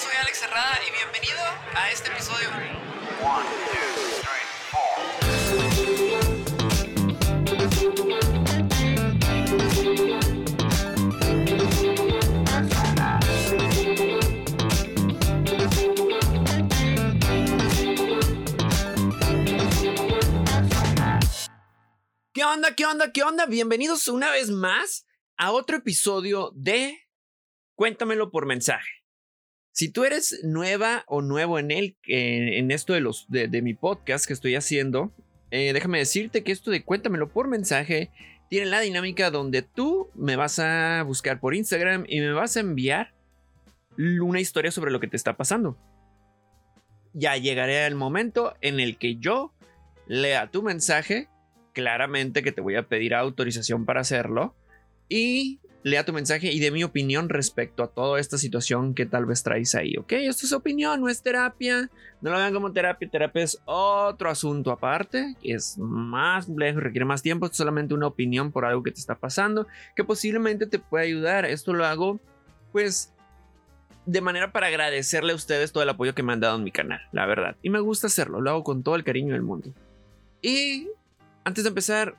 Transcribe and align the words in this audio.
soy 0.00 0.16
Alex 0.18 0.38
Cerrada 0.38 0.78
y 0.88 0.92
bienvenido 0.92 1.38
a 1.74 1.90
este 1.90 2.10
episodio. 2.10 2.48
¿Qué 22.32 22.44
onda? 22.44 22.74
¿Qué 22.74 22.86
onda? 22.86 23.12
¿Qué 23.12 23.22
onda? 23.22 23.44
Bienvenidos 23.44 24.08
una 24.08 24.30
vez 24.30 24.48
más 24.48 25.06
a 25.36 25.52
otro 25.52 25.76
episodio 25.76 26.52
de 26.54 27.06
Cuéntamelo 27.74 28.30
por 28.30 28.46
mensaje. 28.46 28.99
Si 29.72 29.88
tú 29.88 30.04
eres 30.04 30.40
nueva 30.42 31.04
o 31.06 31.22
nuevo 31.22 31.58
en 31.58 31.70
él, 31.70 31.96
en 32.06 32.70
esto 32.70 32.92
de, 32.92 33.00
los, 33.00 33.26
de, 33.28 33.62
mi 33.62 33.74
podcast 33.74 34.26
que 34.26 34.32
estoy 34.32 34.56
haciendo, 34.56 35.12
eh, 35.50 35.72
déjame 35.72 35.98
decirte 35.98 36.42
que 36.42 36.52
esto 36.52 36.70
de 36.70 36.82
Cuéntamelo 36.82 37.28
por 37.28 37.48
mensaje 37.48 38.10
tiene 38.48 38.66
la 38.66 38.80
dinámica 38.80 39.30
donde 39.30 39.62
tú 39.62 40.10
me 40.14 40.36
vas 40.36 40.58
a 40.58 41.04
buscar 41.04 41.38
por 41.38 41.54
Instagram 41.54 42.04
y 42.08 42.20
me 42.20 42.32
vas 42.32 42.56
a 42.56 42.60
enviar 42.60 43.14
una 43.96 44.40
historia 44.40 44.72
sobre 44.72 44.90
lo 44.90 44.98
que 44.98 45.06
te 45.06 45.16
está 45.16 45.36
pasando. 45.36 45.78
Ya 47.12 47.36
llegaré 47.36 47.84
al 47.84 47.94
momento 47.94 48.54
en 48.60 48.80
el 48.80 48.96
que 48.96 49.16
yo 49.16 49.52
lea 50.06 50.50
tu 50.50 50.62
mensaje, 50.62 51.28
claramente 51.72 52.42
que 52.42 52.52
te 52.52 52.60
voy 52.60 52.74
a 52.74 52.88
pedir 52.88 53.14
autorización 53.14 53.84
para 53.84 54.00
hacerlo, 54.00 54.56
y 55.08 55.60
lea 55.82 56.04
tu 56.04 56.12
mensaje 56.12 56.52
y 56.52 56.60
dé 56.60 56.70
mi 56.70 56.84
opinión 56.84 57.28
respecto 57.28 57.82
a 57.82 57.88
toda 57.88 58.20
esta 58.20 58.36
situación 58.36 58.94
que 58.94 59.06
tal 59.06 59.24
vez 59.24 59.42
traes 59.42 59.74
ahí, 59.74 59.96
¿ok? 59.96 60.12
Esto 60.12 60.46
es 60.46 60.52
opinión, 60.52 61.00
no 61.00 61.08
es 61.08 61.22
terapia. 61.22 61.90
No 62.20 62.30
lo 62.30 62.36
vean 62.36 62.52
como 62.52 62.72
terapia, 62.72 63.08
terapia 63.08 63.42
es 63.42 63.58
otro 63.64 64.28
asunto 64.28 64.70
aparte, 64.70 65.36
que 65.42 65.54
es 65.54 65.78
más 65.78 66.46
complejo, 66.46 66.80
requiere 66.80 67.06
más 67.06 67.22
tiempo, 67.22 67.46
es 67.46 67.56
solamente 67.56 67.94
una 67.94 68.08
opinión 68.08 68.52
por 68.52 68.66
algo 68.66 68.82
que 68.82 68.90
te 68.90 69.00
está 69.00 69.14
pasando, 69.14 69.66
que 69.96 70.04
posiblemente 70.04 70.66
te 70.66 70.78
puede 70.78 71.06
ayudar. 71.06 71.46
Esto 71.46 71.72
lo 71.72 71.86
hago, 71.86 72.20
pues, 72.72 73.14
de 74.04 74.20
manera 74.20 74.52
para 74.52 74.66
agradecerle 74.66 75.32
a 75.32 75.36
ustedes 75.36 75.72
todo 75.72 75.82
el 75.82 75.88
apoyo 75.88 76.14
que 76.14 76.22
me 76.22 76.34
han 76.34 76.40
dado 76.40 76.56
en 76.56 76.64
mi 76.64 76.72
canal, 76.72 77.00
la 77.12 77.24
verdad. 77.24 77.56
Y 77.62 77.70
me 77.70 77.80
gusta 77.80 78.08
hacerlo, 78.08 78.42
lo 78.42 78.50
hago 78.50 78.64
con 78.64 78.82
todo 78.82 78.96
el 78.96 79.04
cariño 79.04 79.32
del 79.32 79.42
mundo. 79.42 79.72
Y 80.42 80.88
antes 81.44 81.64
de 81.64 81.68
empezar, 81.68 82.16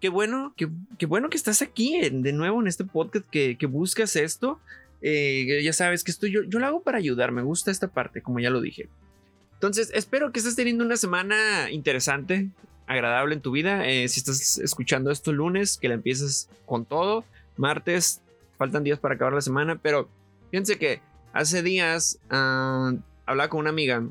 qué 0.00 0.08
bueno, 0.08 0.54
qué, 0.56 1.06
bueno 1.06 1.30
que 1.30 1.36
estás 1.36 1.62
aquí 1.62 2.00
de 2.10 2.32
nuevo 2.32 2.60
en 2.60 2.66
este 2.66 2.84
podcast, 2.84 3.26
que, 3.28 3.56
buscas 3.66 4.16
esto. 4.16 4.60
Eh, 5.00 5.60
ya 5.62 5.72
sabes 5.72 6.02
que 6.02 6.10
esto 6.10 6.26
yo, 6.26 6.42
yo 6.42 6.58
lo 6.58 6.66
hago 6.66 6.82
para 6.82 6.98
ayudar, 6.98 7.30
me 7.30 7.42
gusta 7.42 7.70
esta 7.70 7.88
parte, 7.88 8.22
como 8.22 8.40
ya 8.40 8.50
lo 8.50 8.60
dije. 8.60 8.88
Entonces, 9.54 9.90
espero 9.92 10.32
que 10.32 10.38
estés 10.38 10.56
teniendo 10.56 10.84
una 10.84 10.96
semana 10.96 11.70
interesante, 11.70 12.50
agradable 12.86 13.34
en 13.34 13.40
tu 13.40 13.50
vida. 13.50 13.88
Eh, 13.88 14.08
si 14.08 14.20
estás 14.20 14.58
escuchando 14.58 15.10
esto 15.10 15.32
lunes, 15.32 15.78
que 15.78 15.88
la 15.88 15.94
empieces 15.94 16.48
con 16.64 16.84
todo. 16.84 17.24
Martes, 17.56 18.20
faltan 18.56 18.84
días 18.84 19.00
para 19.00 19.16
acabar 19.16 19.34
la 19.34 19.40
semana, 19.40 19.78
pero 19.82 20.08
fíjense 20.50 20.78
que 20.78 21.00
hace 21.32 21.62
días 21.62 22.20
ah, 22.30 22.92
hablaba 23.26 23.50
con 23.50 23.60
una 23.60 23.70
amiga 23.70 24.04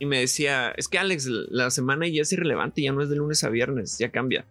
y 0.00 0.06
me 0.06 0.18
decía, 0.18 0.72
es 0.76 0.88
que 0.88 0.98
Alex, 0.98 1.26
la 1.26 1.70
semana 1.70 2.08
ya 2.08 2.22
es 2.22 2.32
irrelevante, 2.32 2.82
ya 2.82 2.92
no 2.92 3.00
es 3.00 3.08
de 3.08 3.16
lunes 3.16 3.44
a 3.44 3.48
viernes, 3.48 3.96
ya 3.98 4.10
cambia. 4.10 4.44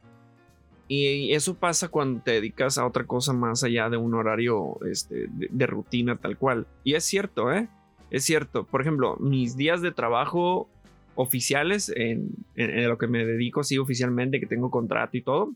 Y 0.87 1.33
eso 1.33 1.55
pasa 1.55 1.87
cuando 1.87 2.21
te 2.21 2.31
dedicas 2.31 2.77
a 2.77 2.85
otra 2.85 3.05
cosa 3.05 3.33
más 3.33 3.63
allá 3.63 3.89
de 3.89 3.97
un 3.97 4.13
horario 4.13 4.77
este, 4.85 5.27
de, 5.29 5.67
rutina 5.67 6.17
tal 6.17 6.37
cual. 6.37 6.67
Y 6.83 6.95
es 6.95 7.05
cierto, 7.05 7.51
¿eh? 7.51 7.69
Es 8.11 8.25
cierto. 8.25 8.65
Por 8.65 8.81
ejemplo, 8.81 9.17
mis 9.19 9.55
días 9.55 9.81
de 9.81 9.91
trabajo 9.91 10.69
oficiales 11.15 11.91
en, 11.95 12.35
lo 12.55 12.97
que 12.97 13.07
me 13.07 13.25
dedico 13.25 13.61
así 13.61 13.77
oficialmente, 13.77 14.39
que 14.39 14.45
tengo 14.45 14.69
contrato 14.69 15.15
y 15.17 15.21
todo, 15.21 15.53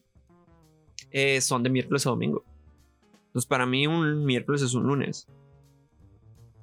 eh, 1.11 1.41
son 1.41 1.61
de 1.63 1.69
miércoles 1.69 2.07
a 2.07 2.11
domingo. 2.11 2.43
Entonces 3.27 3.47
para 3.47 3.65
mí 3.65 3.85
un 3.85 4.25
miércoles 4.25 4.61
es 4.61 4.73
un 4.73 4.87
lunes. 4.87 5.27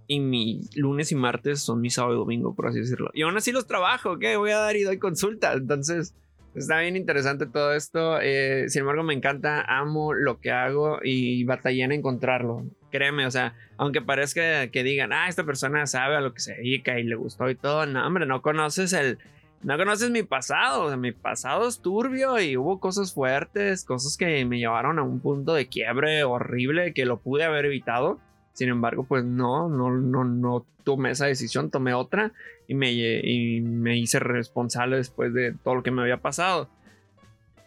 Y 0.06 0.20
mi 0.20 0.62
lunes 0.74 1.12
y 1.12 1.14
martes 1.14 1.60
son 1.60 1.80
mi 1.80 1.90
sábado 1.90 2.14
y 2.14 2.18
domingo, 2.18 2.54
por 2.54 2.66
así 2.66 2.78
decirlo. 2.78 3.10
Y 3.14 3.22
aún 3.22 3.36
así 3.36 3.52
los 3.52 3.66
trabajo, 3.66 4.18
¿qué? 4.18 4.36
Voy 4.36 4.50
a 4.50 4.58
dar 4.58 4.76
y 4.76 4.82
doy 4.82 4.98
consulta. 4.98 5.52
Entonces 5.52 6.14
Está 6.54 6.80
bien 6.80 6.96
interesante 6.96 7.46
todo 7.46 7.74
esto. 7.74 8.20
Eh, 8.20 8.68
sin 8.68 8.80
embargo, 8.80 9.02
me 9.02 9.14
encanta, 9.14 9.62
amo 9.62 10.14
lo 10.14 10.40
que 10.40 10.52
hago 10.52 11.00
y 11.02 11.42
batallé 11.44 11.82
en 11.82 11.92
encontrarlo. 11.92 12.64
Créeme, 12.92 13.26
o 13.26 13.30
sea, 13.30 13.54
aunque 13.76 14.00
parezca 14.00 14.68
que 14.68 14.84
digan, 14.84 15.12
ah, 15.12 15.28
esta 15.28 15.44
persona 15.44 15.86
sabe 15.86 16.14
a 16.14 16.20
lo 16.20 16.32
que 16.32 16.40
se 16.40 16.54
dedica 16.54 16.98
y 16.98 17.02
le 17.02 17.16
gustó 17.16 17.50
y 17.50 17.56
todo, 17.56 17.86
no, 17.86 18.06
hombre, 18.06 18.24
no 18.24 18.40
conoces 18.40 18.92
el, 18.92 19.18
no 19.64 19.76
conoces 19.76 20.10
mi 20.10 20.22
pasado, 20.22 20.96
mi 20.96 21.10
pasado 21.10 21.66
es 21.66 21.80
turbio 21.80 22.38
y 22.38 22.56
hubo 22.56 22.78
cosas 22.78 23.12
fuertes, 23.14 23.84
cosas 23.84 24.16
que 24.16 24.44
me 24.44 24.58
llevaron 24.58 24.98
a 24.98 25.02
un 25.02 25.20
punto 25.20 25.54
de 25.54 25.68
quiebre 25.68 26.22
horrible 26.22 26.92
que 26.92 27.04
lo 27.04 27.18
pude 27.18 27.44
haber 27.44 27.64
evitado. 27.64 28.20
Sin 28.54 28.68
embargo, 28.68 29.04
pues 29.04 29.24
no, 29.24 29.68
no, 29.68 29.90
no, 29.90 30.24
no 30.24 30.64
tomé 30.84 31.10
esa 31.10 31.26
decisión, 31.26 31.70
tomé 31.70 31.92
otra 31.92 32.32
y 32.68 32.74
me, 32.74 32.92
y 32.92 33.60
me 33.60 33.98
hice 33.98 34.20
responsable 34.20 34.96
después 34.96 35.34
de 35.34 35.52
todo 35.52 35.74
lo 35.74 35.82
que 35.82 35.90
me 35.90 36.02
había 36.02 36.18
pasado. 36.18 36.70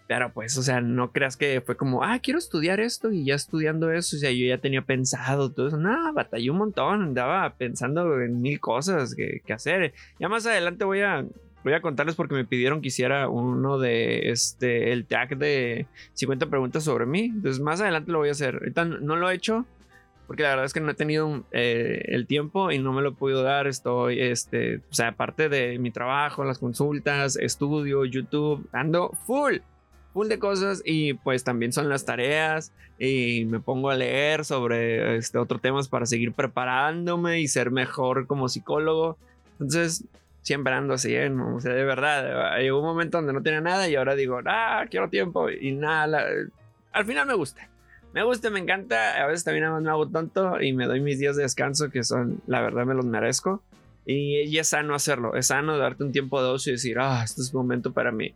Pero 0.07 0.31
pues, 0.31 0.57
o 0.57 0.63
sea, 0.63 0.79
no 0.79 1.11
creas 1.11 1.35
que 1.35 1.59
fue 1.59 1.75
como, 1.75 2.03
ah, 2.03 2.19
quiero 2.19 2.39
estudiar 2.39 2.79
esto 2.79 3.11
y 3.11 3.25
ya 3.25 3.35
estudiando 3.35 3.91
eso, 3.91 4.15
o 4.15 4.19
sea, 4.19 4.31
yo 4.31 4.47
ya 4.47 4.57
tenía 4.59 4.81
pensado 4.81 5.51
todo 5.51 5.67
eso. 5.67 5.77
No, 5.77 6.13
batallé 6.13 6.49
un 6.49 6.59
montón, 6.59 7.01
andaba 7.01 7.53
pensando 7.55 8.21
en 8.21 8.41
mil 8.41 8.61
cosas 8.61 9.13
que, 9.13 9.41
que 9.45 9.53
hacer. 9.53 9.93
Ya 10.17 10.29
más 10.29 10.45
adelante 10.45 10.85
voy 10.85 11.01
a, 11.01 11.25
voy 11.65 11.73
a 11.73 11.81
contarles 11.81 12.15
porque 12.15 12.35
me 12.35 12.45
pidieron 12.45 12.79
que 12.81 12.87
hiciera 12.87 13.27
uno 13.27 13.77
de 13.77 14.29
este, 14.29 14.93
el 14.93 15.05
tag 15.05 15.37
de 15.37 15.87
50 16.13 16.45
preguntas 16.45 16.85
sobre 16.85 17.05
mí. 17.05 17.25
Entonces, 17.25 17.61
más 17.61 17.81
adelante 17.81 18.09
lo 18.09 18.19
voy 18.19 18.29
a 18.29 18.31
hacer. 18.31 18.55
Ahorita 18.55 18.85
no 18.85 19.17
lo 19.17 19.29
he 19.29 19.35
hecho 19.35 19.65
porque 20.27 20.43
la 20.43 20.49
verdad 20.49 20.65
es 20.65 20.73
que 20.73 20.81
no 20.81 20.91
he 20.91 20.93
tenido 20.93 21.45
eh, 21.51 22.03
el 22.07 22.27
tiempo 22.27 22.69
y 22.69 22.79
no 22.79 22.91
me 22.91 23.01
lo 23.01 23.13
podido 23.13 23.43
dar. 23.43 23.65
Estoy, 23.65 24.19
este, 24.19 24.77
o 24.77 24.93
sea, 24.93 25.09
aparte 25.09 25.47
de 25.47 25.79
mi 25.79 25.89
trabajo, 25.89 26.43
las 26.43 26.59
consultas, 26.59 27.37
estudio, 27.37 28.03
YouTube, 28.03 28.67
ando 28.73 29.11
full, 29.25 29.59
full 30.11 30.27
de 30.27 30.37
cosas 30.37 30.81
y 30.83 31.13
pues 31.13 31.45
también 31.45 31.71
son 31.71 31.87
las 31.87 32.03
tareas 32.03 32.73
y 32.99 33.45
me 33.45 33.61
pongo 33.61 33.89
a 33.89 33.95
leer 33.95 34.43
sobre 34.43 35.15
este, 35.15 35.37
otros 35.37 35.61
temas 35.61 35.87
para 35.87 36.05
seguir 36.05 36.33
preparándome 36.33 37.39
y 37.39 37.47
ser 37.47 37.71
mejor 37.71 38.27
como 38.27 38.49
psicólogo. 38.49 39.17
Entonces, 39.53 40.03
siempre 40.41 40.73
ando 40.73 40.95
así, 40.95 41.15
¿eh? 41.15 41.31
o 41.31 41.61
sea, 41.61 41.73
de 41.73 41.85
verdad, 41.85 42.51
hay 42.51 42.69
un 42.69 42.83
momento 42.83 43.17
donde 43.17 43.31
no 43.31 43.41
tenía 43.41 43.61
nada 43.61 43.87
y 43.87 43.95
ahora 43.95 44.15
digo, 44.15 44.39
ah, 44.45 44.85
quiero 44.89 45.09
tiempo 45.09 45.49
y 45.49 45.71
nada, 45.71 46.25
al 46.91 47.05
final 47.05 47.27
me 47.27 47.33
gusta 47.33 47.69
me 48.17 48.23
gusta, 48.23 48.49
me 48.49 48.59
encanta. 48.59 49.23
A 49.23 49.27
veces 49.27 49.43
también 49.43 49.71
me 49.83 49.89
hago 49.91 50.09
tonto 50.09 50.59
y 50.59 50.73
me 50.73 50.87
doy 50.87 51.01
mis 51.01 51.19
días 51.19 51.35
de 51.35 51.43
descanso 51.43 51.91
que 51.91 52.03
son, 52.03 52.41
la 52.47 52.61
verdad, 52.61 52.83
me 52.83 52.95
los 52.95 53.05
merezco. 53.05 53.61
Y, 54.07 54.57
es 54.57 54.69
sano 54.69 54.95
hacerlo. 54.95 55.35
Es 55.35 55.47
sano 55.47 55.77
darte 55.77 56.03
un 56.03 56.11
tiempo 56.11 56.41
de 56.41 56.49
ocio 56.49 56.71
y 56.71 56.77
decir, 56.77 56.97
ah, 56.97 57.21
este 57.23 57.41
es 57.41 57.53
un 57.53 57.61
momento 57.61 57.93
para 57.93 58.11
mí. 58.11 58.33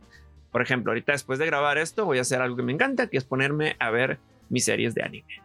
Por 0.52 0.62
ejemplo, 0.62 0.92
ahorita 0.92 1.10
después 1.10 1.40
de 1.40 1.46
grabar 1.46 1.78
esto, 1.78 2.04
voy 2.04 2.18
a 2.18 2.20
hacer 2.20 2.40
algo 2.40 2.54
que 2.54 2.62
me 2.62 2.70
encanta, 2.70 3.08
que 3.08 3.16
es 3.16 3.24
ponerme 3.24 3.74
a 3.80 3.90
ver 3.90 4.20
mis 4.50 4.64
series 4.64 4.94
de 4.94 5.02
anime. 5.02 5.42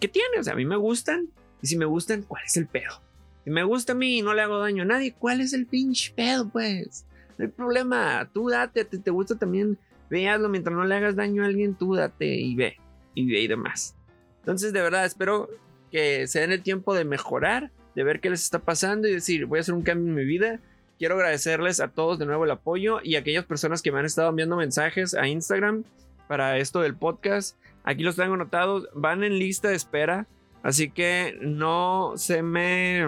¿Qué 0.00 0.08
tiene? 0.08 0.40
O 0.40 0.42
sea, 0.42 0.54
a 0.54 0.56
mí 0.56 0.64
me 0.64 0.76
gustan. 0.76 1.28
Y 1.62 1.68
si 1.68 1.76
me 1.76 1.84
gustan, 1.84 2.22
¿cuál 2.22 2.42
es 2.44 2.56
el 2.56 2.66
pedo? 2.66 3.02
Si 3.44 3.50
me 3.50 3.62
gusta 3.62 3.92
a 3.92 3.94
mí 3.94 4.18
y 4.18 4.22
no 4.22 4.34
le 4.34 4.42
hago 4.42 4.58
daño 4.58 4.82
a 4.82 4.86
nadie, 4.86 5.14
¿cuál 5.16 5.40
es 5.40 5.52
el 5.52 5.66
pinche 5.66 6.12
pedo, 6.12 6.48
pues? 6.48 7.06
No 7.38 7.44
hay 7.44 7.52
problema. 7.52 8.28
Tú 8.32 8.48
date, 8.48 8.84
te, 8.84 8.98
te 8.98 9.12
gusta 9.12 9.38
también, 9.38 9.78
veaslo 10.10 10.48
mientras 10.48 10.74
no 10.74 10.84
le 10.84 10.96
hagas 10.96 11.14
daño 11.14 11.44
a 11.44 11.46
alguien, 11.46 11.76
tú 11.76 11.94
date 11.94 12.34
y 12.34 12.56
ve 12.56 12.78
y, 13.14 13.46
demás. 13.46 13.96
Entonces, 14.40 14.72
de 14.72 14.80
verdad, 14.80 15.04
espero 15.04 15.48
que 15.90 16.26
se 16.26 16.40
den 16.40 16.52
el 16.52 16.62
tiempo 16.62 16.94
de 16.94 17.04
mejorar, 17.04 17.70
de 17.94 18.04
ver 18.04 18.20
qué 18.20 18.30
les 18.30 18.42
está 18.42 18.58
pasando 18.58 19.08
y 19.08 19.12
decir, 19.12 19.46
voy 19.46 19.58
a 19.58 19.60
hacer 19.60 19.74
un 19.74 19.82
cambio 19.82 20.08
en 20.08 20.14
mi 20.14 20.24
vida. 20.24 20.60
Quiero 20.98 21.16
agradecerles 21.16 21.80
a 21.80 21.88
todos 21.88 22.18
de 22.18 22.26
nuevo 22.26 22.44
el 22.44 22.50
apoyo 22.50 23.00
y 23.02 23.16
a 23.16 23.20
aquellas 23.20 23.44
personas 23.44 23.82
que 23.82 23.92
me 23.92 23.98
han 23.98 24.04
estado 24.04 24.30
enviando 24.30 24.56
mensajes 24.56 25.14
a 25.14 25.26
Instagram 25.26 25.84
para 26.28 26.58
esto 26.58 26.80
del 26.80 26.94
podcast. 26.94 27.56
Aquí 27.84 28.02
los 28.02 28.16
tengo 28.16 28.34
anotados, 28.34 28.88
van 28.94 29.24
en 29.24 29.38
lista 29.38 29.68
de 29.68 29.76
espera, 29.76 30.26
así 30.62 30.90
que 30.90 31.38
no 31.40 32.14
se 32.16 32.42
me 32.42 33.06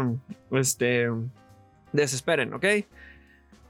este, 0.52 1.08
desesperen, 1.92 2.52
¿ok? 2.54 2.64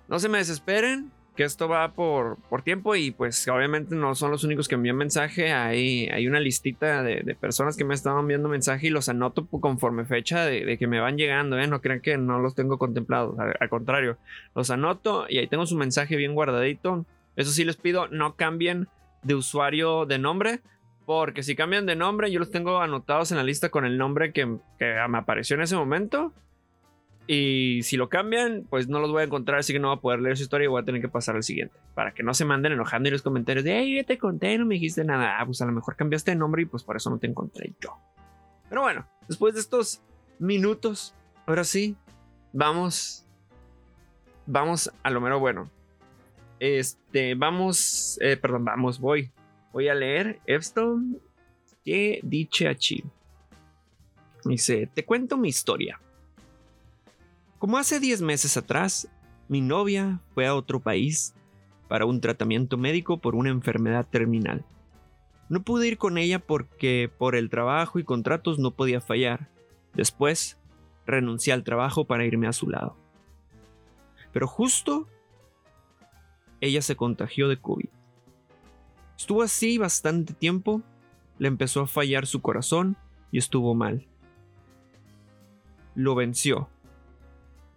No 0.09 0.19
se 0.19 0.29
me 0.29 0.39
desesperen, 0.39 1.11
que 1.37 1.45
esto 1.45 1.69
va 1.69 1.93
por, 1.93 2.39
por 2.49 2.63
tiempo 2.63 2.97
y 2.97 3.11
pues 3.11 3.47
obviamente 3.49 3.95
no 3.95 4.15
son 4.15 4.31
los 4.31 4.43
únicos 4.43 4.67
que 4.67 4.75
envían 4.75 4.97
mensaje. 4.97 5.53
Hay, 5.53 6.09
hay 6.09 6.27
una 6.27 6.41
listita 6.41 7.03
de, 7.03 7.37
personas 7.39 7.77
que 7.77 7.85
me 7.85 7.95
están 7.95 8.19
enviando 8.19 8.49
mensaje 8.49 8.89
y 8.89 8.91
los 8.91 9.09
anoto 9.09 9.47
conforme 9.47 10.05
fecha 10.07 10.45
de, 10.47 10.77
que 10.79 10.87
me 10.87 10.99
van 10.99 11.17
llegando. 11.17 11.59
¿eh? 11.59 11.67
No 11.69 11.81
crean 11.81 12.01
que 12.01 12.17
no 12.17 12.41
los 12.41 12.55
tengo 12.55 12.79
contemplados. 12.79 13.37
Al, 13.39 13.69
contrario, 13.69 14.17
los 14.55 14.71
anoto 14.71 15.27
y 15.29 15.39
ahí 15.39 15.47
tengo 15.47 15.67
su 15.67 15.77
mensaje 15.77 16.17
bien 16.17 16.35
guardadito. 16.35 17.05
Eso 17.37 17.51
sí 17.51 17.65
les 17.65 17.77
pido, 17.77 18.09
no 18.09 18.35
cambien 18.35 18.89
de 19.23 19.35
usuario 19.35 20.07
de 20.07 20.19
nombre. 20.19 20.61
Porque 21.05 21.45
si 21.45 21.55
cambian 21.55 21.87
de 21.87 21.95
nombre, 21.95 22.33
yo 22.33 22.41
los 22.41 22.51
tengo 22.51 22.81
anotados 22.81 23.31
en 23.31 23.37
la 23.37 23.45
lista 23.45 23.69
con 23.69 23.85
el 23.85 23.97
nombre 23.97 24.33
que, 24.33 24.47
me 24.47 25.19
apareció 25.19 25.55
en 25.55 25.63
ese 25.63 25.77
momento. 25.77 26.33
Y 27.29 27.83
si 27.83 27.97
lo 27.97 28.09
cambian, 28.09 28.67
pues 28.71 28.89
no 28.89 29.01
los 29.01 29.11
voy 29.11 29.23
a 29.23 29.25
encontrar, 29.25 29.59
así 29.59 29.73
que 29.73 29.81
no 29.81 29.89
voy 29.89 29.97
a 29.97 30.01
poder 30.01 30.21
leer 30.21 30.37
su 30.37 30.45
historia 30.45 30.67
y 30.67 30.69
voy 30.69 30.81
a 30.81 30.85
tener 30.85 31.01
que 31.01 31.09
pasar 31.09 31.35
al 31.35 31.43
siguiente. 31.43 31.75
Para 31.95 32.13
que 32.15 32.23
no 32.23 32.35
se 32.35 32.45
manden 32.45 32.73
enojando 32.73 33.09
en 33.09 33.15
los 33.15 33.23
comentarios 33.23 33.65
de, 33.65 33.79
hey, 33.79 33.97
ya 33.97 34.05
te 34.05 34.17
conté, 34.17 34.57
no 34.59 34.67
me 34.67 34.75
dijiste 34.75 35.05
nada. 35.05 35.41
Ah, 35.41 35.45
pues 35.45 35.61
a 35.61 35.67
lo 35.67 35.73
mejor 35.73 35.97
cambiaste 35.97 36.31
de 36.31 36.37
nombre 36.37 36.63
y 36.63 36.67
pues 36.67 36.85
por 36.85 36.97
eso 36.97 37.11
no 37.11 37.19
te 37.19 37.27
encontré 37.27 37.73
yo. 37.81 37.99
Pero 38.69 38.83
bueno, 38.83 39.07
después 39.29 39.55
de 39.55 39.61
estos 39.61 40.03
minutos, 40.39 41.15
ahora 41.47 41.65
sí, 41.65 41.97
vamos. 42.53 43.25
Vamos 44.47 44.93
a 45.03 45.11
lo 45.11 45.21
mero 45.21 45.41
bueno. 45.41 45.69
Este, 46.61 47.35
vamos, 47.35 48.19
eh, 48.23 48.37
perdón, 48.37 48.65
vamos, 48.65 49.01
voy. 49.01 49.33
Voy 49.73 49.89
a 49.89 49.95
leer 49.95 50.41
esto 50.47 51.01
que 51.85 52.21
dice 52.23 52.69
aquí. 52.69 53.05
Dice, 54.45 54.89
te 54.95 55.05
cuento 55.05 55.37
mi 55.37 55.49
historia. 55.49 56.01
Como 57.59 57.79
hace 57.79 58.01
10 58.01 58.21
meses 58.23 58.57
atrás, 58.57 59.09
mi 59.49 59.61
novia 59.61 60.21
fue 60.35 60.47
a 60.47 60.55
otro 60.55 60.81
país 60.81 61.35
para 61.89 62.05
un 62.05 62.21
tratamiento 62.21 62.77
médico 62.77 63.19
por 63.19 63.35
una 63.35 63.51
enfermedad 63.51 64.07
terminal. 64.07 64.65
No 65.49 65.63
pude 65.63 65.89
ir 65.89 65.97
con 65.97 66.19
ella 66.19 66.39
porque 66.39 67.11
por 67.17 67.35
el 67.37 67.49
trabajo 67.49 67.99
y 67.99 68.05
contratos 68.05 68.59
no 68.59 68.73
podía 68.73 69.01
fallar. 69.01 69.49
Después, 69.95 70.59
renuncié 71.07 71.53
al 71.53 71.65
trabajo 71.65 72.05
para 72.05 72.25
irme 72.25 72.49
a 72.49 72.53
su 72.53 72.69
lado. 72.69 72.97
Pero 74.33 74.47
justo, 74.47 75.09
ella 76.61 76.83
se 76.83 76.97
contagió 76.97 77.49
de 77.49 77.59
COVID. 77.59 77.89
Estuvo 79.17 79.43
así 79.43 79.79
bastante 79.79 80.35
tiempo, 80.35 80.83
le 81.39 81.49
empezó 81.49 81.81
a 81.81 81.87
fallar 81.87 82.27
su 82.27 82.43
corazón 82.43 82.97
y 83.31 83.39
estuvo 83.39 83.75
mal. 83.75 84.07
Lo 85.95 86.15
venció. 86.15 86.69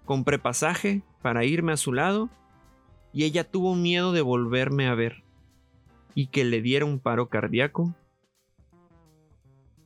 Compré 0.10 0.40
pasaje 0.40 1.04
para 1.22 1.46
irme 1.46 1.72
a 1.72 1.78
su 1.78 1.94
lado 1.94 2.32
y 3.14 3.26
ella 3.26 3.44
tuvo 3.44 3.76
miedo 3.76 4.12
de 4.12 4.22
volverme 4.22 4.88
a 4.88 4.96
ver 4.96 5.24
y 6.16 6.30
que 6.30 6.44
le 6.44 6.64
diera 6.64 6.84
un 6.84 6.98
paro 6.98 7.30
cardíaco. 7.30 7.94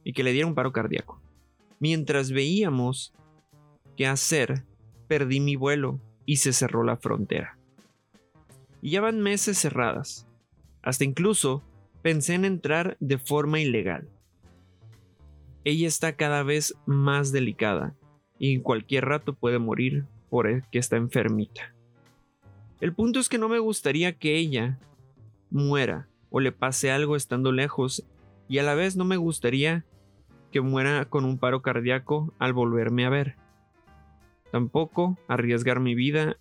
Y 0.05 0.13
que 0.13 0.23
le 0.23 0.31
diera 0.31 0.47
un 0.47 0.55
paro 0.55 0.71
cardíaco. 0.71 1.21
Mientras 1.81 2.31
veíamos 2.31 3.13
qué 3.97 4.07
hacer, 4.07 4.63
perdí 5.09 5.41
mi 5.41 5.57
vuelo 5.57 5.99
y 6.25 6.37
se 6.37 6.53
cerró 6.53 6.85
la 6.85 6.95
frontera. 6.95 7.57
Y 8.81 8.91
ya 8.91 9.01
van 9.01 9.19
meses 9.19 9.57
cerradas. 9.57 10.25
Hasta 10.81 11.03
incluso 11.03 11.63
pensé 12.01 12.35
en 12.35 12.45
entrar 12.45 12.95
de 13.01 13.17
forma 13.17 13.59
ilegal. 13.59 14.07
Ella 15.65 15.89
está 15.89 16.15
cada 16.15 16.43
vez 16.43 16.75
más 16.85 17.33
delicada 17.33 17.97
y 18.39 18.53
en 18.53 18.61
cualquier 18.61 19.03
rato 19.03 19.33
puede 19.33 19.59
morir 19.59 20.05
por 20.33 20.67
que 20.71 20.79
está 20.79 20.95
enfermita. 20.95 21.75
El 22.81 22.91
punto 22.91 23.19
es 23.19 23.29
que 23.29 23.37
no 23.37 23.49
me 23.49 23.59
gustaría 23.59 24.17
que 24.17 24.35
ella 24.35 24.79
muera 25.51 26.07
o 26.31 26.39
le 26.39 26.51
pase 26.51 26.89
algo 26.89 27.15
estando 27.15 27.51
lejos 27.51 28.03
y 28.47 28.57
a 28.57 28.63
la 28.63 28.73
vez 28.73 28.95
no 28.95 29.05
me 29.05 29.15
gustaría 29.15 29.85
que 30.51 30.59
muera 30.59 31.05
con 31.05 31.23
un 31.23 31.37
paro 31.37 31.61
cardíaco 31.61 32.33
al 32.39 32.51
volverme 32.51 33.05
a 33.05 33.11
ver. 33.11 33.35
Tampoco 34.51 35.19
arriesgar 35.27 35.79
mi 35.79 35.93
vida 35.93 36.37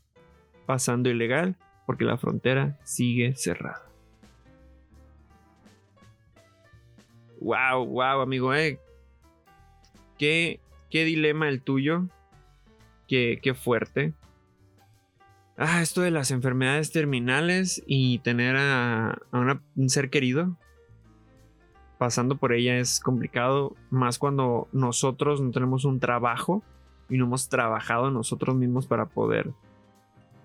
pasando 0.65 1.11
ilegal 1.11 1.59
porque 1.85 2.07
la 2.07 2.17
frontera 2.17 2.79
sigue 2.85 3.35
cerrada. 3.37 3.83
Wow, 7.43 7.85
wow, 7.85 8.23
amigo, 8.23 8.55
eh. 8.55 8.81
Qué, 10.17 10.61
qué 10.89 11.05
dilema 11.05 11.51
el 11.51 11.61
tuyo. 11.61 12.09
Qué, 13.09 13.41
qué 13.43 13.55
fuerte. 13.55 14.15
Ah, 15.57 15.83
esto 15.83 16.01
de 16.01 16.11
las 16.11 16.31
enfermedades 16.31 16.93
terminales 16.93 17.83
y 17.87 18.19
tener 18.21 18.57
a, 18.57 19.19
un 19.77 19.89
ser 19.91 20.11
querido 20.11 20.57
pasando 21.99 22.37
por 22.37 22.53
ella 22.53 22.79
es 22.79 22.99
complicado, 22.99 23.77
más 23.91 24.19
cuando 24.19 24.67
nosotros 24.73 25.41
no 25.41 25.53
tenemos 25.53 25.85
un 25.85 26.01
trabajo 26.01 26.65
y 27.09 27.17
no 27.17 27.27
hemos 27.27 27.49
trabajado 27.49 28.11
nosotros 28.11 28.57
mismos 28.57 28.89
para 28.89 29.07
poder 29.07 29.53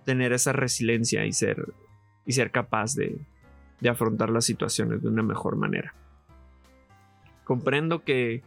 tener 0.06 0.34
esa 0.34 0.54
resiliencia 0.54 1.26
y 1.26 1.34
ser, 1.34 1.74
y 2.28 2.34
ser 2.34 2.52
capaz 2.52 2.94
de, 2.94 3.18
de 3.80 3.90
afrontar 3.90 4.30
las 4.30 4.46
situaciones 4.46 5.02
de 5.02 5.08
una 5.08 5.24
mejor 5.24 5.56
manera. 5.56 5.96
Comprendo 7.44 8.04
que, 8.04 8.44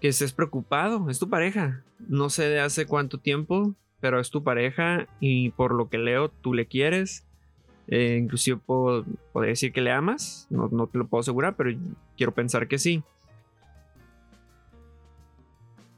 que 0.00 0.08
estés 0.08 0.32
preocupado, 0.32 1.08
es 1.10 1.18
tu 1.18 1.28
pareja. 1.28 1.82
No 2.08 2.30
sé 2.30 2.48
de 2.48 2.60
hace 2.60 2.86
cuánto 2.86 3.18
tiempo, 3.18 3.74
pero 4.00 4.20
es 4.20 4.30
tu 4.30 4.42
pareja 4.42 5.08
y 5.20 5.50
por 5.50 5.74
lo 5.74 5.88
que 5.88 5.98
leo 5.98 6.28
tú 6.28 6.54
le 6.54 6.66
quieres. 6.66 7.26
Eh, 7.88 8.18
inclusive 8.20 8.58
puedo, 8.58 9.04
decir 9.34 9.72
que 9.72 9.80
le 9.80 9.92
amas, 9.92 10.46
no, 10.50 10.68
te 10.86 10.98
lo 10.98 11.06
puedo 11.06 11.20
asegurar, 11.20 11.56
pero 11.56 11.70
quiero 12.16 12.32
pensar 12.32 12.68
que 12.68 12.78
sí. 12.78 13.02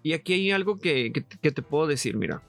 Y 0.03 0.12
aquí 0.12 0.35
hay 0.35 0.51
algo 0.53 0.79
que, 0.79 1.12
que 1.12 1.51
te 1.51 1.62
puedo 1.62 1.87
decir, 1.87 2.17
mira. 2.17 2.43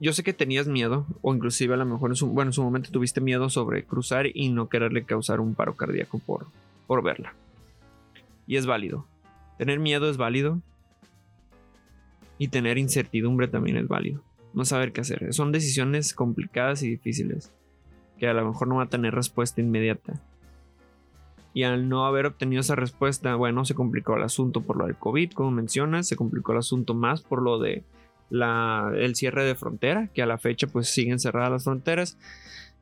Yo 0.00 0.12
sé 0.12 0.22
que 0.22 0.32
tenías 0.32 0.68
miedo, 0.68 1.06
o 1.22 1.34
inclusive 1.34 1.74
a 1.74 1.76
lo 1.76 1.84
mejor 1.84 2.10
en 2.10 2.16
su, 2.16 2.40
en 2.40 2.52
su 2.52 2.62
momento 2.62 2.92
tuviste 2.92 3.20
miedo 3.20 3.50
sobre 3.50 3.84
cruzar 3.84 4.26
y 4.32 4.48
no 4.50 4.68
quererle 4.68 5.02
causar 5.02 5.40
un 5.40 5.56
paro 5.56 5.74
cardíaco 5.74 6.20
por, 6.20 6.46
por 6.86 7.02
verla. 7.02 7.34
Y 8.48 8.56
es 8.56 8.66
válido. 8.66 9.06
Tener 9.58 9.78
miedo 9.78 10.08
es 10.10 10.16
válido. 10.16 10.62
Y 12.38 12.48
tener 12.48 12.78
incertidumbre 12.78 13.46
también 13.46 13.76
es 13.76 13.86
válido. 13.86 14.24
No 14.54 14.64
saber 14.64 14.92
qué 14.92 15.02
hacer. 15.02 15.34
Son 15.34 15.52
decisiones 15.52 16.14
complicadas 16.14 16.82
y 16.82 16.88
difíciles. 16.88 17.52
Que 18.16 18.26
a 18.26 18.32
lo 18.32 18.48
mejor 18.48 18.66
no 18.66 18.76
va 18.76 18.84
a 18.84 18.88
tener 18.88 19.14
respuesta 19.14 19.60
inmediata. 19.60 20.14
Y 21.52 21.64
al 21.64 21.90
no 21.90 22.06
haber 22.06 22.24
obtenido 22.24 22.60
esa 22.60 22.74
respuesta, 22.74 23.34
bueno, 23.34 23.66
se 23.66 23.74
complicó 23.74 24.16
el 24.16 24.22
asunto 24.22 24.62
por 24.62 24.78
lo 24.78 24.86
del 24.86 24.96
COVID, 24.96 25.32
como 25.32 25.50
mencionas. 25.50 26.08
Se 26.08 26.16
complicó 26.16 26.52
el 26.52 26.58
asunto 26.58 26.94
más 26.94 27.20
por 27.20 27.42
lo 27.42 27.58
de 27.58 27.84
la, 28.30 28.90
el 28.96 29.14
cierre 29.14 29.44
de 29.44 29.56
frontera, 29.56 30.08
que 30.14 30.22
a 30.22 30.26
la 30.26 30.38
fecha 30.38 30.66
pues 30.66 30.88
siguen 30.88 31.18
cerradas 31.18 31.50
las 31.50 31.64
fronteras. 31.64 32.16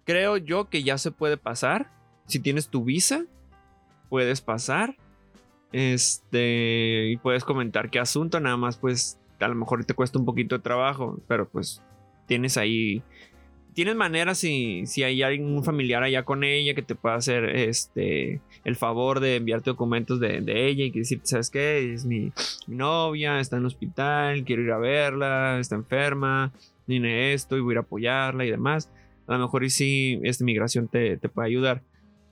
Creo 0.04 0.36
yo 0.36 0.68
que 0.68 0.84
ya 0.84 0.96
se 0.96 1.10
puede 1.10 1.36
pasar. 1.36 1.90
Si 2.26 2.38
tienes 2.38 2.68
tu 2.68 2.84
visa, 2.84 3.24
puedes 4.08 4.40
pasar. 4.40 4.96
Este, 5.76 7.10
y 7.10 7.18
puedes 7.18 7.44
comentar 7.44 7.90
qué 7.90 7.98
asunto, 7.98 8.40
nada 8.40 8.56
más 8.56 8.78
pues 8.78 9.18
a 9.38 9.46
lo 9.46 9.54
mejor 9.54 9.84
te 9.84 9.92
cuesta 9.92 10.18
un 10.18 10.24
poquito 10.24 10.56
de 10.56 10.62
trabajo, 10.62 11.20
pero 11.28 11.46
pues 11.46 11.82
tienes 12.26 12.56
ahí 12.56 13.02
tienes 13.74 13.94
maneras 13.94 14.38
si, 14.38 14.86
si 14.86 15.02
hay 15.02 15.22
algún 15.22 15.62
familiar 15.62 16.02
allá 16.02 16.22
con 16.22 16.44
ella 16.44 16.72
que 16.72 16.80
te 16.80 16.94
pueda 16.94 17.16
hacer 17.16 17.44
este 17.44 18.40
el 18.64 18.74
favor 18.74 19.20
de 19.20 19.36
enviarte 19.36 19.68
documentos 19.68 20.18
de, 20.18 20.38
ella 20.46 20.84
y 20.84 20.90
que 20.90 21.00
decirte, 21.00 21.26
¿sabes 21.26 21.50
qué? 21.50 21.92
Es 21.92 22.06
mi, 22.06 22.32
novia, 22.66 23.38
está 23.38 23.56
en 23.56 23.60
el 23.60 23.66
hospital, 23.66 24.44
quiero 24.44 24.62
ir 24.62 24.72
a 24.72 24.78
verla, 24.78 25.58
está 25.60 25.74
enferma, 25.74 26.54
tiene 26.86 27.34
esto 27.34 27.58
y 27.58 27.60
voy 27.60 27.76
a 27.76 27.80
apoyarla 27.80 28.46
y 28.46 28.50
demás. 28.50 28.90
A 29.26 29.34
lo 29.34 29.40
mejor 29.40 29.62
y 29.62 29.68
si 29.68 30.20
esta 30.22 30.42
migración 30.42 30.88
te, 30.88 31.18
te 31.18 31.28
puede 31.28 31.48
ayudar. 31.48 31.82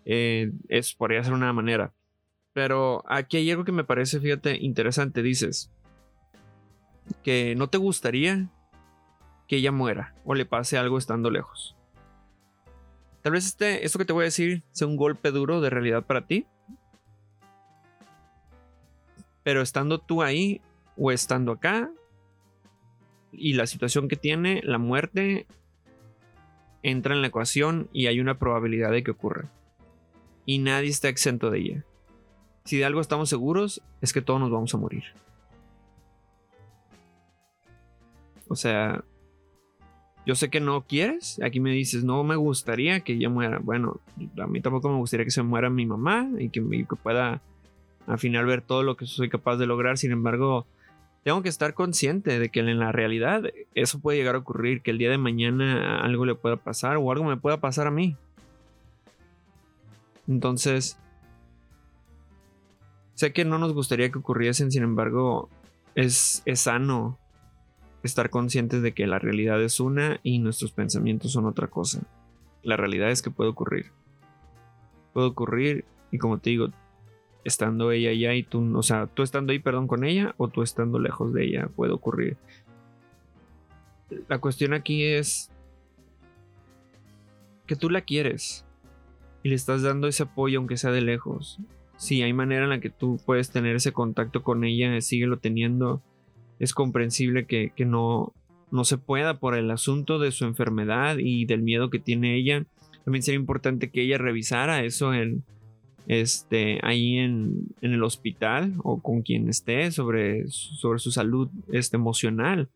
Eh, 0.07 0.51
eso 0.71 0.95
podría 0.97 1.23
ser 1.23 1.35
una 1.35 1.53
manera. 1.53 1.93
Pero 2.55 3.03
aquí 3.07 3.37
hay 3.37 3.51
algo 3.51 3.65
que 3.65 3.73
me 3.73 3.85
parece, 3.85 4.21
fíjate, 4.21 4.57
interesante. 4.57 5.23
Dices 5.23 5.71
que 7.23 7.55
no 7.57 7.69
te 7.69 7.79
gustaría 7.79 8.49
que 9.49 9.57
ella 9.57 9.73
muera 9.73 10.15
o 10.25 10.35
le 10.35 10.47
pase 10.47 10.79
algo 10.79 10.97
estando 10.97 11.31
lejos. 11.31 11.77
Tal 13.23 13.33
vez 13.33 13.45
este, 13.45 13.85
esto 13.85 13.99
que 13.99 14.05
te 14.05 14.13
voy 14.13 14.23
a 14.23 14.27
decir 14.27 14.63
sea 14.71 14.87
un 14.87 14.97
golpe 14.97 15.33
duro 15.33 15.61
de 15.61 15.69
realidad 15.69 16.05
para 16.05 16.27
ti. 16.27 16.47
Pero 19.43 19.61
estando 19.61 19.99
tú 19.99 20.23
ahí 20.23 20.63
o 20.97 21.11
estando 21.11 21.53
acá 21.53 21.91
y 23.33 23.55
la 23.55 23.67
situación 23.67 24.07
que 24.07 24.17
tiene, 24.17 24.61
la 24.63 24.79
muerte 24.79 25.47
entra 26.85 27.15
en 27.15 27.21
la 27.21 27.29
ecuación 27.29 27.89
y 27.93 28.07
hay 28.07 28.21
una 28.21 28.39
probabilidad 28.39 28.93
de 28.93 29.03
que 29.03 29.11
ocurra 29.11 29.51
y 30.47 30.59
nadie 30.59 30.91
está 30.91 31.09
exento 31.09 31.51
de 31.51 31.59
ella. 31.59 31.85
Si 32.65 32.79
de 32.79 32.85
algo 32.87 33.01
estamos 33.01 33.29
seguros 33.29 33.83
es 34.01 34.13
que 34.13 34.23
todos 34.23 34.41
nos 34.41 34.51
vamos 34.51 34.75
a 34.75 34.79
morir. 34.79 35.05
O 38.49 38.57
sea, 38.57 39.05
yo 40.25 40.35
sé 40.35 40.49
que 40.49 40.61
no 40.61 40.83
quieres. 40.83 41.41
Aquí 41.43 41.61
me 41.61 41.73
dices, 41.73 42.05
no 42.05 42.25
me 42.25 42.37
gustaría 42.37 43.01
que 43.01 43.15
ella 43.15 43.29
muera. 43.29 43.59
Bueno, 43.59 44.01
a 44.39 44.47
mí 44.47 44.63
tampoco 44.63 44.89
me 44.89 44.97
gustaría 44.97 45.25
que 45.25 45.31
se 45.31 45.43
muera 45.43 45.69
mi 45.69 45.85
mamá 45.85 46.31
y 46.39 46.49
que, 46.49 46.63
que 46.63 46.97
pueda 46.97 47.43
al 48.07 48.19
final 48.19 48.47
ver 48.47 48.63
todo 48.63 48.83
lo 48.83 48.97
que 48.97 49.07
soy 49.07 49.29
capaz 49.29 49.57
de 49.57 49.67
lograr. 49.67 49.99
Sin 49.99 50.13
embargo, 50.13 50.67
tengo 51.23 51.43
que 51.43 51.51
estar 51.51 51.75
consciente 51.75 52.39
de 52.39 52.49
que 52.49 52.61
en 52.61 52.79
la 52.79 52.93
realidad 52.93 53.43
eso 53.75 53.99
puede 54.01 54.17
llegar 54.17 54.37
a 54.37 54.39
ocurrir, 54.39 54.81
que 54.81 54.91
el 54.91 54.99
día 54.99 55.11
de 55.11 55.19
mañana 55.19 56.01
algo 56.01 56.25
le 56.25 56.35
pueda 56.35 56.57
pasar 56.57 56.97
o 56.97 57.13
algo 57.13 57.25
me 57.25 57.37
pueda 57.37 57.61
pasar 57.61 57.87
a 57.87 57.91
mí. 57.91 58.17
Entonces, 60.27 60.99
sé 63.15 63.33
que 63.33 63.45
no 63.45 63.59
nos 63.59 63.73
gustaría 63.73 64.11
que 64.11 64.19
ocurriesen, 64.19 64.71
sin 64.71 64.83
embargo, 64.83 65.49
es, 65.95 66.43
es 66.45 66.61
sano 66.61 67.19
estar 68.03 68.31
conscientes 68.31 68.83
de 68.83 68.93
que 68.93 69.07
la 69.07 69.19
realidad 69.19 69.63
es 69.63 69.81
una 69.81 70.21
y 70.23 70.39
nuestros 70.39 70.73
pensamientos 70.73 71.33
son 71.33 71.47
otra 71.47 71.69
cosa. 71.69 72.03
La 72.63 72.77
realidad 72.77 73.11
es 73.11 73.23
que 73.23 73.31
puede 73.31 73.51
ocurrir. 73.51 73.93
Puede 75.13 75.29
ocurrir 75.29 75.85
y 76.11 76.19
como 76.19 76.39
te 76.39 76.51
digo, 76.51 76.69
estando 77.45 77.93
ella 77.93 78.11
allá 78.11 78.35
y 78.35 78.43
tú, 78.43 78.77
o 78.77 78.83
sea, 78.83 79.07
tú 79.07 79.23
estando 79.23 79.53
ahí, 79.53 79.59
perdón, 79.59 79.87
con 79.87 80.05
ella 80.05 80.35
o 80.37 80.49
tú 80.49 80.63
estando 80.63 80.99
lejos 80.99 81.33
de 81.33 81.45
ella, 81.45 81.69
puede 81.75 81.93
ocurrir. 81.93 82.37
La 84.29 84.39
cuestión 84.39 84.75
aquí 84.75 85.05
es 85.05 85.51
que 87.67 87.77
tú 87.77 87.91
la 87.91 88.03
quieres 88.03 88.65
y 89.43 89.49
le 89.49 89.55
estás 89.55 89.83
dando 89.83 90.09
ese 90.09 90.25
apoyo 90.25 90.59
aunque 90.59 90.77
sea 90.77 90.91
de 90.91 91.01
lejos. 91.01 91.59
Si 91.97 92.23
hay 92.23 92.33
manera 92.33 92.65
en 92.65 92.71
la 92.71 92.81
que 92.81 92.91
tú 92.91 93.19
puedes 93.25 93.51
tener 93.51 93.77
ese 93.77 93.93
contacto 93.93 94.43
con 94.43 94.65
ella, 94.65 95.01
síguelo 95.01 95.39
teniendo. 95.39 96.03
Es 96.59 96.75
comprensible 96.75 97.47
que, 97.47 97.73
que 97.75 97.85
no, 97.85 98.33
no 98.71 98.85
se 98.85 98.99
pueda 98.99 99.39
por 99.39 99.55
el 99.57 99.71
asunto 99.71 100.19
de 100.19 100.33
su 100.33 100.45
enfermedad 100.45 101.17
y 101.19 101.47
del 101.47 101.63
miedo 101.63 101.91
que 101.91 101.99
tiene 101.99 102.37
ella. 102.37 102.65
También 103.05 103.23
sería 103.23 103.39
importante 103.39 103.91
que 103.91 104.03
ella 104.03 104.19
revisara 104.19 104.83
eso 104.83 105.15
en, 105.15 105.45
este, 106.07 106.81
ahí 106.83 107.19
en, 107.19 107.69
el 107.81 108.03
hospital 108.03 108.75
o 108.83 109.01
con 109.01 109.23
quien 109.23 109.49
esté 109.49 109.91
sobre, 109.91 110.49
sobre 110.49 110.99
su 110.99 111.11
salud 111.11 111.49
este, 111.73 111.97
emocional. 111.97 112.69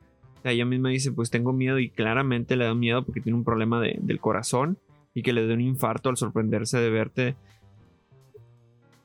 ella 0.44 0.64
misma 0.64 0.90
dice, 0.90 1.12
pues 1.12 1.30
tengo 1.30 1.52
miedo 1.52 1.78
y 1.78 1.90
claramente 1.90 2.56
le 2.56 2.64
da 2.64 2.74
miedo 2.74 3.04
porque 3.04 3.20
tiene 3.20 3.36
un 3.36 3.44
problema 3.44 3.80
del 3.80 4.20
corazón 4.20 4.78
y 5.14 5.22
que 5.22 5.32
le 5.32 5.46
dé 5.46 5.54
un 5.54 5.60
infarto 5.60 6.08
al 6.08 6.16
sorprenderse 6.16 6.78
de 6.78 6.90
verte. 6.90 7.36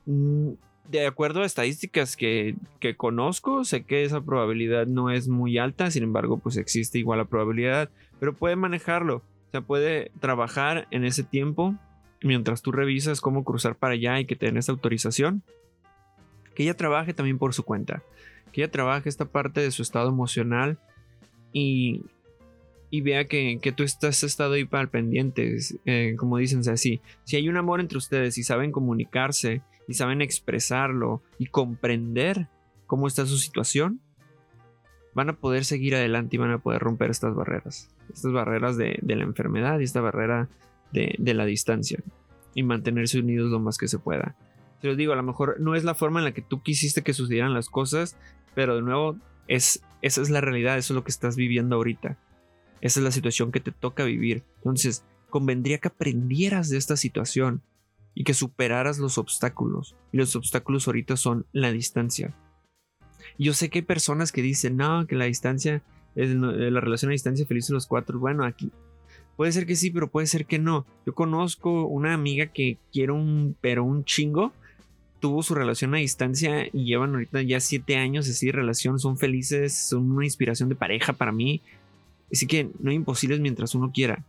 Mm, 0.06 0.52
de 0.88 1.06
acuerdo 1.06 1.42
a 1.42 1.46
estadísticas 1.46 2.16
que, 2.16 2.56
conozco, 2.96 3.64
sé 3.64 3.84
que 3.84 4.04
esa 4.04 4.20
probabilidad 4.20 4.86
no 4.86 5.10
es 5.10 5.28
muy 5.28 5.58
alta, 5.58 5.90
sin 5.90 6.02
embargo, 6.02 6.38
pues 6.38 6.56
existe 6.56 6.98
igual 6.98 7.18
la 7.18 7.24
probabilidad, 7.24 7.88
pero 8.20 8.34
puede 8.34 8.56
manejarlo, 8.56 9.16
o 9.16 9.50
sea, 9.50 9.62
puede 9.62 10.10
trabajar 10.20 10.86
en 10.90 11.04
ese 11.04 11.22
tiempo 11.22 11.74
mientras 12.22 12.62
tú 12.62 12.72
revisas 12.72 13.20
cómo 13.20 13.44
cruzar 13.44 13.76
para 13.76 13.94
allá 13.94 14.20
y 14.20 14.26
que 14.26 14.36
te 14.36 14.46
esa 14.48 14.72
autorización, 14.72 15.42
que 16.54 16.64
ella 16.64 16.74
trabaje 16.74 17.14
también 17.14 17.38
por 17.38 17.54
su 17.54 17.62
cuenta, 17.64 18.02
que 18.52 18.62
ella 18.62 18.70
trabaje 18.70 19.08
esta 19.08 19.24
parte 19.24 19.60
de 19.60 19.70
su 19.70 19.82
estado 19.82 20.08
emocional 20.10 20.78
y, 21.52 22.02
y 22.90 23.00
vea 23.00 23.26
que, 23.26 23.58
que, 23.60 23.72
tú 23.72 23.82
estás 23.82 24.22
estado 24.22 24.54
ahí 24.54 24.64
para 24.64 24.82
el 24.82 24.88
pendiente, 24.88 25.56
eh, 25.84 26.14
como 26.16 26.38
dicen 26.38 26.60
así, 26.68 27.00
si 27.24 27.36
hay 27.36 27.48
un 27.48 27.56
amor 27.56 27.80
entre 27.80 27.98
ustedes 27.98 28.38
y 28.38 28.44
saben 28.44 28.72
comunicarse 28.72 29.62
y 29.88 29.94
saben 29.94 30.22
expresarlo 30.22 31.22
y 31.38 31.46
comprender 31.46 32.48
cómo 32.86 33.06
está 33.06 33.26
su 33.26 33.38
situación, 33.38 34.00
van 35.14 35.30
a 35.30 35.36
poder 35.36 35.64
seguir 35.64 35.94
adelante 35.94 36.36
y 36.36 36.38
van 36.38 36.50
a 36.50 36.58
poder 36.58 36.82
romper 36.82 37.10
estas 37.10 37.34
barreras, 37.34 37.90
estas 38.12 38.32
barreras 38.32 38.76
de, 38.76 38.98
de 39.02 39.16
la 39.16 39.24
enfermedad 39.24 39.80
y 39.80 39.84
esta 39.84 40.00
barrera 40.00 40.48
de, 40.94 41.34
la 41.34 41.44
distancia 41.44 41.98
y 42.54 42.62
mantenerse 42.62 43.18
unidos 43.18 43.50
lo 43.50 43.58
más 43.58 43.78
que 43.78 43.88
se 43.88 43.98
pueda. 43.98 44.36
Te 44.80 44.88
lo 44.88 44.96
digo, 44.96 45.12
a 45.12 45.16
lo 45.16 45.22
mejor 45.22 45.56
no 45.60 45.74
es 45.74 45.84
la 45.84 45.94
forma 45.94 46.20
en 46.20 46.24
la 46.24 46.32
que 46.32 46.42
tú 46.42 46.62
quisiste 46.62 47.02
que 47.02 47.12
sucedieran 47.12 47.54
las 47.54 47.68
cosas, 47.68 48.16
pero 48.54 48.76
de 48.76 48.82
nuevo, 48.82 49.16
es, 49.48 49.82
esa 50.02 50.22
es 50.22 50.30
la 50.30 50.40
realidad, 50.40 50.78
eso 50.78 50.92
es 50.92 50.96
lo 50.96 51.04
que 51.04 51.10
estás 51.10 51.36
viviendo 51.36 51.76
ahorita. 51.76 52.16
Esa 52.84 53.00
es 53.00 53.04
la 53.04 53.10
situación 53.10 53.50
que 53.50 53.60
te 53.60 53.72
toca 53.72 54.04
vivir. 54.04 54.44
Entonces, 54.58 55.04
convendría 55.30 55.78
que 55.78 55.88
aprendieras 55.88 56.68
de 56.68 56.76
esta 56.76 56.96
situación 56.96 57.62
y 58.14 58.24
que 58.24 58.34
superaras 58.34 58.98
los 58.98 59.16
obstáculos. 59.18 59.96
Y 60.12 60.18
los 60.18 60.36
obstáculos 60.36 60.86
ahorita 60.86 61.16
son 61.16 61.46
la 61.52 61.72
distancia. 61.72 62.36
Yo 63.38 63.54
sé 63.54 63.70
que 63.70 63.78
hay 63.78 63.84
personas 63.84 64.32
que 64.32 64.42
dicen, 64.42 64.76
no, 64.76 65.06
que 65.06 65.16
la 65.16 65.24
distancia, 65.24 65.82
es 66.14 66.28
la 66.34 66.80
relación 66.80 67.10
a 67.10 67.12
distancia 67.12 67.46
feliz 67.46 67.66
de 67.68 67.74
los 67.74 67.86
cuatro. 67.86 68.18
Bueno, 68.18 68.44
aquí 68.44 68.70
Puede 69.36 69.52
ser 69.52 69.66
que 69.66 69.76
sí, 69.76 69.90
pero 69.90 70.08
puede 70.08 70.26
ser 70.26 70.46
que 70.46 70.58
no. 70.58 70.86
Yo 71.06 71.14
conozco 71.14 71.86
una 71.86 72.14
amiga 72.14 72.46
que 72.46 72.78
quiere 72.92 73.12
un, 73.12 73.56
pero 73.60 73.82
un 73.82 74.04
chingo. 74.04 74.52
Tuvo 75.20 75.42
su 75.42 75.54
relación 75.54 75.94
a 75.94 75.98
distancia 75.98 76.66
y 76.72 76.84
llevan 76.84 77.14
ahorita 77.14 77.42
ya 77.42 77.58
siete 77.58 77.96
años 77.96 78.28
así 78.28 78.46
de 78.46 78.52
relación. 78.52 78.98
Son 79.00 79.18
felices, 79.18 79.74
son 79.88 80.10
una 80.10 80.24
inspiración 80.24 80.68
de 80.68 80.76
pareja 80.76 81.14
para 81.14 81.32
mí. 81.32 81.62
Así 82.32 82.46
que 82.46 82.70
no 82.78 82.90
hay 82.90 82.96
imposibles 82.96 83.40
mientras 83.40 83.74
uno 83.74 83.92
quiera. 83.92 84.24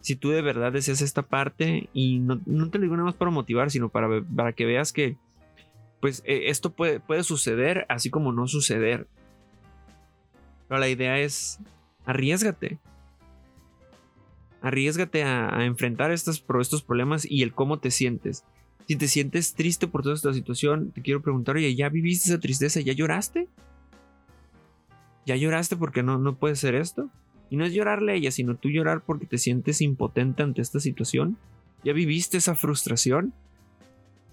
Si 0.00 0.16
tú 0.16 0.30
de 0.30 0.42
verdad 0.42 0.72
deseas 0.72 1.00
esta 1.00 1.22
parte, 1.22 1.88
y 1.92 2.18
no, 2.18 2.38
te 2.38 2.78
lo 2.78 2.82
digo 2.82 2.96
nada 2.96 3.06
más 3.06 3.14
para 3.14 3.30
motivar, 3.30 3.70
sino 3.70 3.88
para, 3.88 4.22
para 4.22 4.52
que 4.52 4.66
veas 4.66 4.92
que 4.92 5.16
pues 6.00 6.22
e, 6.26 6.50
esto 6.50 6.70
puede, 6.70 7.00
puede 7.00 7.22
suceder 7.24 7.86
así 7.88 8.10
como 8.10 8.32
no 8.32 8.46
suceder. 8.46 9.06
Pero 10.68 10.80
la 10.80 10.88
idea 10.88 11.18
es 11.18 11.58
arriesgate 12.04 12.78
arriesgate 14.64 15.22
a, 15.22 15.66
enfrentar 15.66 16.10
estos, 16.10 16.42
estos 16.60 16.82
problemas 16.82 17.30
y 17.30 17.42
el 17.42 17.52
cómo 17.52 17.78
te 17.80 17.90
sientes. 17.90 18.44
Si 18.88 18.96
te 18.96 19.08
sientes 19.08 19.52
triste 19.52 19.86
por 19.88 20.02
toda 20.02 20.14
esta 20.14 20.32
situación, 20.32 20.90
te 20.90 21.02
quiero 21.02 21.20
preguntar, 21.20 21.56
oye, 21.56 21.74
¿ya 21.74 21.90
viviste 21.90 22.30
esa 22.30 22.40
tristeza? 22.40 22.80
¿Ya 22.80 22.94
lloraste? 22.94 23.46
¿Ya 25.26 25.36
lloraste 25.36 25.76
porque 25.76 26.02
no, 26.02 26.18
no 26.18 26.36
puede 26.36 26.56
ser 26.56 26.74
esto? 26.74 27.10
Y 27.54 27.56
no 27.56 27.64
es 27.64 27.72
llorarle 27.72 28.10
a 28.10 28.14
ella, 28.16 28.32
sino 28.32 28.56
tú 28.56 28.68
llorar 28.68 29.02
porque 29.06 29.26
te 29.26 29.38
sientes 29.38 29.80
impotente 29.80 30.42
ante 30.42 30.60
esta 30.60 30.80
situación. 30.80 31.36
¿Ya 31.84 31.92
viviste 31.92 32.36
esa 32.36 32.56
frustración? 32.56 33.32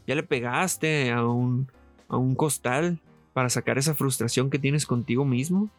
¿Ya 0.07 0.15
le 0.15 0.23
pegaste 0.23 1.11
a 1.11 1.23
un, 1.23 1.67
a 2.07 2.17
un 2.17 2.33
costal 2.33 2.99
para 3.33 3.51
sacar 3.51 3.77
esa 3.77 3.93
frustración 3.93 4.49
que 4.49 4.57
tienes 4.57 4.87
contigo 4.87 5.23
mismo? 5.23 5.69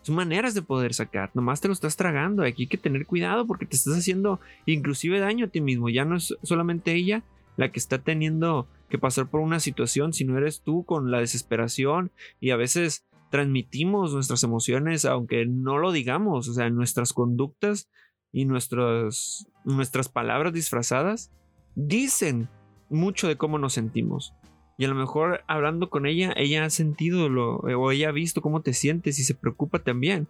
Son 0.00 0.14
maneras 0.14 0.54
de 0.54 0.62
poder 0.62 0.94
sacar. 0.94 1.30
Nomás 1.34 1.60
te 1.60 1.68
lo 1.68 1.74
estás 1.74 1.96
tragando. 1.96 2.44
Aquí 2.44 2.62
hay 2.62 2.68
que 2.68 2.78
tener 2.78 3.04
cuidado 3.04 3.46
porque 3.46 3.66
te 3.66 3.76
estás 3.76 3.98
haciendo 3.98 4.40
inclusive 4.64 5.20
daño 5.20 5.44
a 5.44 5.48
ti 5.48 5.60
mismo. 5.60 5.90
Ya 5.90 6.06
no 6.06 6.16
es 6.16 6.34
solamente 6.42 6.94
ella 6.94 7.22
la 7.58 7.70
que 7.70 7.78
está 7.78 7.98
teniendo 7.98 8.66
que 8.88 8.96
pasar 8.96 9.26
por 9.26 9.42
una 9.42 9.60
situación, 9.60 10.14
sino 10.14 10.38
eres 10.38 10.62
tú 10.62 10.84
con 10.84 11.10
la 11.10 11.18
desesperación 11.18 12.10
y 12.40 12.52
a 12.52 12.56
veces 12.56 13.04
transmitimos 13.30 14.12
nuestras 14.12 14.42
emociones 14.42 15.04
aunque 15.04 15.46
no 15.46 15.78
lo 15.78 15.92
digamos. 15.92 16.48
O 16.48 16.52
sea, 16.52 16.68
nuestras 16.70 17.12
conductas 17.12 17.88
y 18.32 18.44
nuestras, 18.44 19.46
nuestras 19.64 20.08
palabras 20.08 20.52
disfrazadas 20.52 21.32
dicen 21.74 22.48
mucho 22.90 23.28
de 23.28 23.36
cómo 23.36 23.58
nos 23.58 23.72
sentimos. 23.72 24.34
Y 24.76 24.84
a 24.84 24.88
lo 24.88 24.94
mejor 24.94 25.44
hablando 25.46 25.90
con 25.90 26.06
ella, 26.06 26.32
ella 26.36 26.64
ha 26.64 26.70
sentido 26.70 27.28
lo, 27.28 27.56
o 27.58 27.90
ella 27.90 28.08
ha 28.08 28.12
visto 28.12 28.40
cómo 28.40 28.62
te 28.62 28.72
sientes 28.72 29.18
y 29.18 29.24
se 29.24 29.34
preocupa 29.34 29.80
también. 29.80 30.26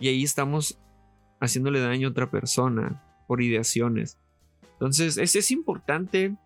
Y 0.00 0.08
ahí 0.08 0.22
estamos 0.22 0.78
haciéndole 1.40 1.80
daño 1.80 2.08
a 2.08 2.10
otra 2.10 2.30
persona 2.30 3.02
por 3.26 3.42
ideaciones. 3.42 4.16
Entonces, 4.74 5.18
es, 5.18 5.34
es 5.34 5.50
importante 5.50 6.36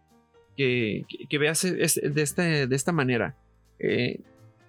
que, 0.57 1.04
que, 1.28 1.38
veas 1.38 1.62
de, 1.62 1.83
esta, 1.83 2.42
de 2.42 2.76
esta 2.76 2.92
manera. 2.92 3.37
Eh, 3.78 4.21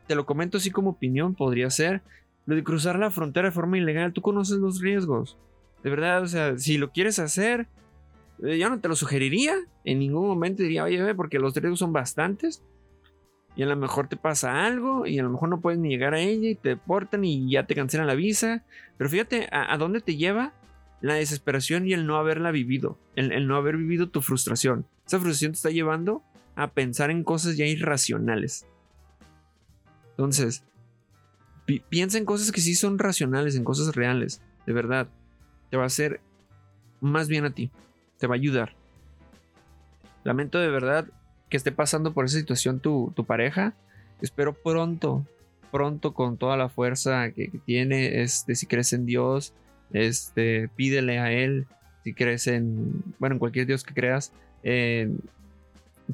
te 0.08 0.16
lo 0.16 0.26
comento 0.26 0.58
así 0.58 0.72
como 0.72 0.92
opinión, 0.92 1.36
podría 1.36 1.70
ser 1.70 2.02
lo 2.46 2.56
de 2.56 2.64
cruzar 2.64 3.00
la 3.00 3.12
frontera 3.12 3.48
de 3.48 3.54
forma 3.54 3.78
ilegal. 3.78 4.14
Tú 4.14 4.22
conoces 4.22 4.58
los 4.58 4.82
riesgos. 4.82 5.38
De 5.84 5.90
verdad, 5.90 6.22
o 6.24 6.28
sea, 6.28 6.58
si 6.58 6.78
lo 6.78 6.92
quieres 6.92 7.20
hacer, 7.20 7.68
eh, 8.44 8.58
yo 8.58 8.70
no 8.70 8.80
te 8.80 8.88
lo 8.88 8.96
sugeriría. 8.96 9.56
En 9.84 10.00
ningún 10.00 10.28
momento 10.28 10.64
diría, 10.64 10.84
oye, 10.84 11.16
porque 11.16 11.40
los 11.40 11.56
riesgos 11.56 11.80
son 11.80 11.94
bastantes. 11.94 12.64
Y 13.56 13.64
a 13.64 13.68
lo 13.68 13.76
mejor 13.76 14.08
te 14.08 14.18
pasa 14.18 14.66
algo 14.66 15.06
y 15.06 15.20
a 15.20 15.24
lo 15.24 15.30
mejor 15.30 15.50
no 15.50 15.62
puedes 15.62 15.80
ni 15.80 15.90
llegar 15.90 16.16
a 16.16 16.20
ella 16.20 16.50
y 16.50 16.56
te 16.56 16.70
deportan 16.70 17.24
y 17.24 17.52
ya 17.52 17.68
te 17.68 17.76
cancelan 17.76 18.08
la 18.08 18.16
visa. 18.16 18.64
Pero 18.98 19.10
fíjate 19.10 19.48
a, 19.52 19.78
dónde 19.78 20.02
te 20.02 20.16
lleva 20.16 20.54
la 21.02 21.16
desesperación 21.16 21.88
y 21.88 21.94
el 21.94 22.08
no 22.08 22.18
haberla 22.18 22.52
vivido. 22.52 22.98
El, 23.16 23.48
no 23.48 23.56
haber 23.56 23.78
vivido 23.78 24.10
tu 24.10 24.22
frustración. 24.22 24.88
Esa 25.06 25.20
frustración 25.20 25.52
te 25.52 25.58
está 25.58 25.70
llevando 25.70 26.24
a 26.56 26.72
pensar 26.72 27.12
en 27.12 27.24
cosas 27.24 27.56
ya 27.56 27.66
irracionales. 27.66 28.66
Entonces, 30.14 30.64
piensa 31.90 32.18
en 32.18 32.26
cosas 32.26 32.52
que 32.52 32.62
sí 32.62 32.76
son 32.76 33.00
racionales, 33.00 33.56
en 33.56 33.64
cosas 33.64 33.96
reales. 33.96 34.42
De 34.66 34.74
verdad. 34.74 35.08
Te 35.70 35.78
va 35.78 35.84
a 35.84 35.88
hacer 35.88 36.22
más 37.02 37.28
bien 37.28 37.46
a 37.46 37.54
ti 37.54 37.72
te 38.24 38.28
va 38.28 38.36
a 38.36 38.38
ayudar. 38.38 38.74
Lamento 40.24 40.58
de 40.58 40.70
verdad 40.70 41.06
que 41.50 41.58
esté 41.58 41.74
pasando 41.74 42.14
por 42.14 42.24
esa 42.24 42.40
situación 42.40 42.80
tu, 42.80 43.14
pareja. 43.28 43.74
Espero 44.22 44.54
pronto, 44.54 45.28
pronto 45.74 46.14
con 46.14 46.38
toda 46.38 46.56
la 46.56 46.70
fuerza 46.70 47.32
que, 47.32 47.52
tiene, 47.66 48.22
este, 48.22 48.56
si 48.56 48.66
crees 48.66 48.94
en 48.94 49.06
Dios, 49.06 49.54
este, 49.92 50.70
pídele 50.70 51.20
a 51.20 51.34
Él, 51.34 51.68
si 52.06 52.14
crees 52.14 52.48
en, 52.48 53.04
bueno, 53.20 53.36
en 53.36 53.40
cualquier 53.40 53.68
Dios 53.68 53.84
que 53.84 53.94
creas, 53.94 54.32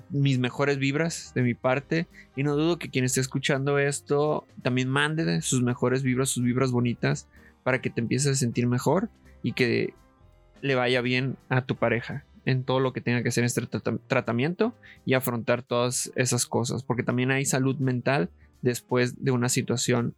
mis 0.10 0.40
mejores 0.40 0.78
vibras 0.78 1.32
de 1.36 1.42
mi 1.42 1.54
parte 1.54 2.08
y 2.36 2.44
no 2.44 2.56
dudo 2.56 2.78
que 2.78 2.90
quien 2.90 3.06
esté 3.06 3.22
escuchando 3.22 3.80
esto 3.80 4.46
también 4.62 4.90
mande 4.90 5.42
sus 5.42 5.62
mejores 5.62 6.04
vibras, 6.04 6.30
sus 6.30 6.44
vibras 6.44 6.72
bonitas 6.72 7.28
para 7.64 7.82
que 7.82 7.90
te 7.90 8.02
empieces 8.02 8.32
a 8.32 8.36
sentir 8.36 8.68
mejor 8.68 9.10
y 9.44 9.54
que 9.54 9.94
le 10.62 10.76
vaya 10.76 11.02
bien 11.02 11.38
a 11.50 11.66
tu 11.66 11.76
pareja. 11.76 12.26
en 12.46 12.64
todo 12.64 12.80
lo 12.80 12.94
que 12.94 13.02
tenga 13.02 13.22
que 13.22 13.30
hacer 13.30 13.44
este 13.44 13.62
tratamiento 14.08 14.74
y 15.06 15.14
afrontar 15.14 15.62
todas 15.62 16.12
esas 16.16 16.48
cosas, 16.48 16.82
porque 16.82 17.04
también 17.04 17.30
hay 17.30 17.46
salud 17.46 17.78
mental 17.78 18.32
después 18.62 19.24
de 19.24 19.32
una 19.32 19.50
situación 19.50 20.16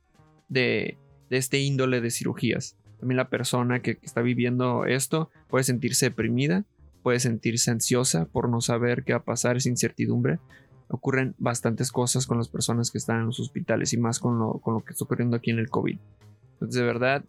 de, 0.48 0.98
este 1.30 1.60
índole 1.60 2.00
de 2.00 2.12
cirugías. 2.12 2.78
También 3.00 3.18
la 3.18 3.30
persona 3.30 3.82
que, 3.82 3.98
está 4.04 4.22
viviendo 4.22 4.86
esto 4.86 5.30
puede 5.50 5.64
sentirse 5.64 6.06
deprimida, 6.06 6.64
puede 7.02 7.20
sentirse 7.20 7.72
ansiosa 7.72 8.26
por 8.26 8.50
no 8.50 8.62
saber 8.62 9.04
qué 9.04 9.14
va 9.14 9.20
a 9.20 9.24
pasar, 9.24 9.58
esa 9.58 9.70
incertidumbre. 9.70 10.40
Ocurren 10.88 11.36
bastantes 11.38 11.92
cosas 11.92 12.28
con 12.28 12.38
las 12.38 12.50
personas 12.50 12.92
que 12.92 12.98
están 12.98 13.22
en 13.22 13.26
los 13.28 13.40
hospitales 13.40 13.94
y 13.94 13.98
más 13.98 14.20
con 14.20 14.40
lo, 14.40 14.60
con 14.60 14.74
lo 14.74 14.84
que 14.84 14.92
está 14.92 15.06
ocurriendo 15.06 15.38
aquí 15.38 15.52
en 15.52 15.60
el 15.60 15.70
COVID. 15.70 15.98
Entonces, 16.54 16.80
de 16.80 16.86
verdad, 16.86 17.24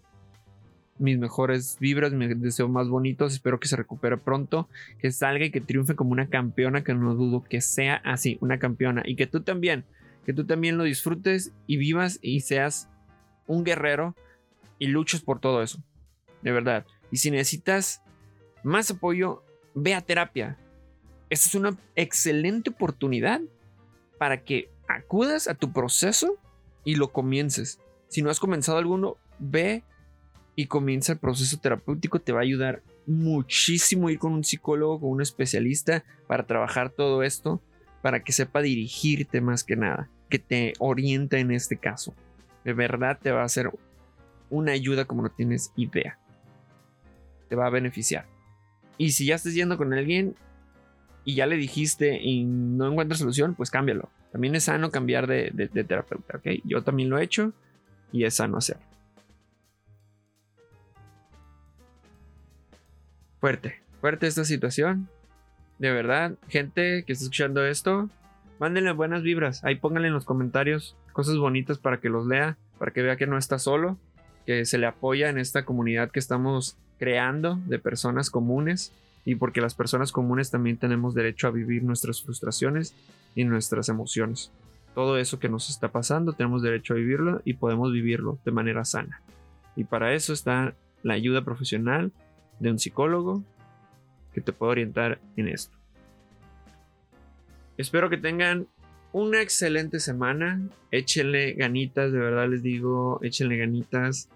mis 0.99 1.19
mejores 1.19 1.77
vibras, 1.81 2.13
mis 2.13 2.41
deseos 2.41 2.71
más 2.71 2.89
bonitos. 2.89 3.33
Espero 3.33 3.61
que 3.61 3.69
se 3.69 3.77
recupere 3.77 4.17
pronto, 4.17 4.69
que 4.99 5.11
salga 5.11 5.45
y 5.45 5.51
que 5.51 5.61
triunfe 5.61 5.95
como 5.95 6.13
una 6.13 6.29
campeona, 6.29 6.85
que 6.85 6.95
no 6.95 7.15
dudo 7.15 7.45
que 7.45 7.61
sea 7.61 7.97
así, 8.05 8.39
una 8.41 8.59
campeona. 8.59 9.03
Y 9.05 9.17
que 9.17 9.27
tú 9.27 9.43
también, 9.43 9.85
que 10.25 10.33
tú 10.33 10.45
también 10.45 10.79
lo 10.79 10.85
disfrutes 10.85 11.53
y 11.67 11.77
vivas 11.77 12.19
y 12.23 12.41
seas 12.41 12.89
un 13.47 13.65
guerrero 13.65 14.17
y 14.79 14.87
luches 14.89 15.23
por 15.23 15.41
todo 15.41 15.63
eso. 15.63 15.83
De 16.43 16.53
verdad. 16.53 16.87
Y 17.11 17.19
si 17.19 17.31
necesitas 17.31 18.03
más 18.63 18.91
apoyo, 18.91 19.45
ve 19.75 19.95
a 19.95 20.01
terapia. 20.01 20.57
Esta 21.31 21.49
es 21.49 21.55
una 21.55 21.77
excelente 21.95 22.71
oportunidad 22.71 23.41
para 24.19 24.43
que 24.43 24.69
acudas 24.89 25.49
a 25.49 25.55
tu 25.55 25.73
proceso 25.73 26.37
y 26.85 26.97
lo 26.97 27.13
comiences. 27.13 27.81
Si 28.09 28.23
no 28.23 28.31
has 28.31 28.41
comenzado 28.41 28.79
alguno, 28.79 29.17
ve 29.39 29.83
y 30.55 30.67
comienza 30.67 31.13
el 31.13 31.19
proceso 31.19 31.59
terapéutico, 31.59 32.21
te 32.21 32.33
va 32.33 32.41
a 32.41 32.43
ayudar 32.43 32.83
muchísimo 33.07 34.11
ir 34.11 34.19
con 34.19 34.33
un 34.33 34.45
psicólogo, 34.45 35.01
con 35.01 35.11
un 35.11 35.23
especialista 35.23 36.05
para 36.27 36.47
trabajar 36.47 36.91
todo 36.91 37.23
esto, 37.23 37.61
para 38.03 38.23
que 38.23 38.33
sepa 38.33 38.61
dirigirte 38.61 39.41
más 39.41 39.65
que 39.65 39.77
nada, 39.77 40.09
que 40.29 40.39
te 40.39 40.75
oriente 40.79 41.39
en 41.39 41.51
este 41.51 41.77
caso. 41.77 42.15
De 42.65 42.75
verdad 42.75 43.19
te 43.21 43.33
va 43.33 43.43
a 43.43 43.47
hacer 43.47 43.71
una 44.51 44.73
ayuda 44.73 45.07
como 45.07 45.23
no 45.23 45.31
tienes 45.31 45.73
idea. 45.77 46.19
Te 47.49 47.57
va 47.57 47.67
a 47.67 47.71
beneficiar. 47.71 48.27
Y 49.03 49.11
si 49.11 49.27
ya 49.27 49.35
estás 49.35 49.55
yendo 49.55 49.77
con 49.77 49.93
alguien 49.93 50.37
y 51.25 51.35
ya 51.35 51.47
le 51.47 51.57
dijiste 51.57 52.21
y 52.23 52.45
no 52.45 52.87
encuentras 52.87 53.19
solución, 53.19 53.57
pues 53.57 53.69
cámbialo. 53.69 54.09
También 54.31 54.55
es 54.55 54.65
sano 54.65 54.93
cambiar 54.93 55.27
de, 55.27 55.51
de 55.53 55.85
terapeuta, 55.85 56.37
¿ok? 56.37 56.63
Yo 56.65 56.85
también 56.85 57.11
lo 57.11 57.19
he 57.19 57.25
hecho 57.25 57.53
y 58.13 58.23
es 58.23 58.35
sano 58.35 58.59
hacerlo. 58.59 58.93
fuerte, 63.43 63.83
fuerte 64.01 64.29
esta 64.29 64.45
situación. 64.45 65.09
De 65.81 65.91
verdad, 65.91 66.35
gente 66.49 67.03
que 67.05 67.13
está 67.13 67.25
escuchando 67.25 67.67
esto, 67.67 68.09
mándenle 68.61 68.93
buenas 68.93 69.25
vibras. 69.25 69.65
Ahí 69.65 69.75
pónganle 69.75 70.09
en 70.09 70.15
los 70.15 70.25
comentarios 70.25 70.97
cosas 71.13 71.37
bonitas 71.39 71.79
para 71.79 71.99
que 71.99 72.09
los 72.09 72.29
lea, 72.29 72.57
para 72.79 72.93
que 72.93 73.03
vea 73.03 73.17
que 73.17 73.27
no 73.27 73.37
está 73.37 73.59
solo, 73.59 73.99
que 74.47 74.65
se 74.65 74.79
le 74.79 74.87
apoya 74.87 75.29
en 75.29 75.39
esta 75.39 75.65
comunidad 75.65 76.13
que 76.13 76.21
estamos 76.21 76.79
creando 77.03 77.59
de 77.67 77.81
personas 77.81 78.31
comunes 78.31 78.93
y 79.25 79.35
porque 79.35 79.61
las 79.61 79.75
personas 79.75 80.13
comunes 80.13 80.53
también 80.53 80.77
tenemos 80.77 81.15
derecho 81.15 81.49
a 81.49 81.51
vivir 81.51 81.83
nuestras 81.83 82.23
frustraciones 82.23 82.95
y 83.35 83.43
nuestras 83.43 83.89
emociones. 83.89 84.53
Todo 84.95 85.19
eso 85.19 85.41
que 85.41 85.49
nos 85.49 85.69
está 85.69 85.89
pasando 85.89 86.33
tenemos 86.33 86.63
derecho 86.63 86.95
a 86.95 86.99
vivirlo 86.99 87.43
y 87.45 87.55
podemos 87.55 87.91
vivirlo 87.91 88.39
de 88.45 88.53
manera 88.53 88.85
sana. 88.85 89.21
Y 89.75 89.83
para 89.83 90.15
eso 90.15 90.33
está 90.33 90.77
la 91.03 91.15
ayuda 91.15 91.45
profesional 91.45 92.13
de 92.61 92.71
un 92.71 92.79
psicólogo 92.79 93.43
que 94.33 94.41
te 94.41 94.53
pueda 94.53 94.71
orientar 94.71 95.19
en 95.37 95.49
esto. 95.49 95.77
Espero 97.79 98.11
que 98.11 98.17
tengan 98.17 98.69
una 99.11 99.43
excelente 99.43 99.99
semana. 99.99 100.61
Échenle 100.93 101.55
ganitas, 101.55 102.13
de 102.13 102.21
verdad 102.21 102.49
les 102.49 102.63
digo, 102.63 103.19
échenle 103.25 103.57
ganitas. 103.57 104.29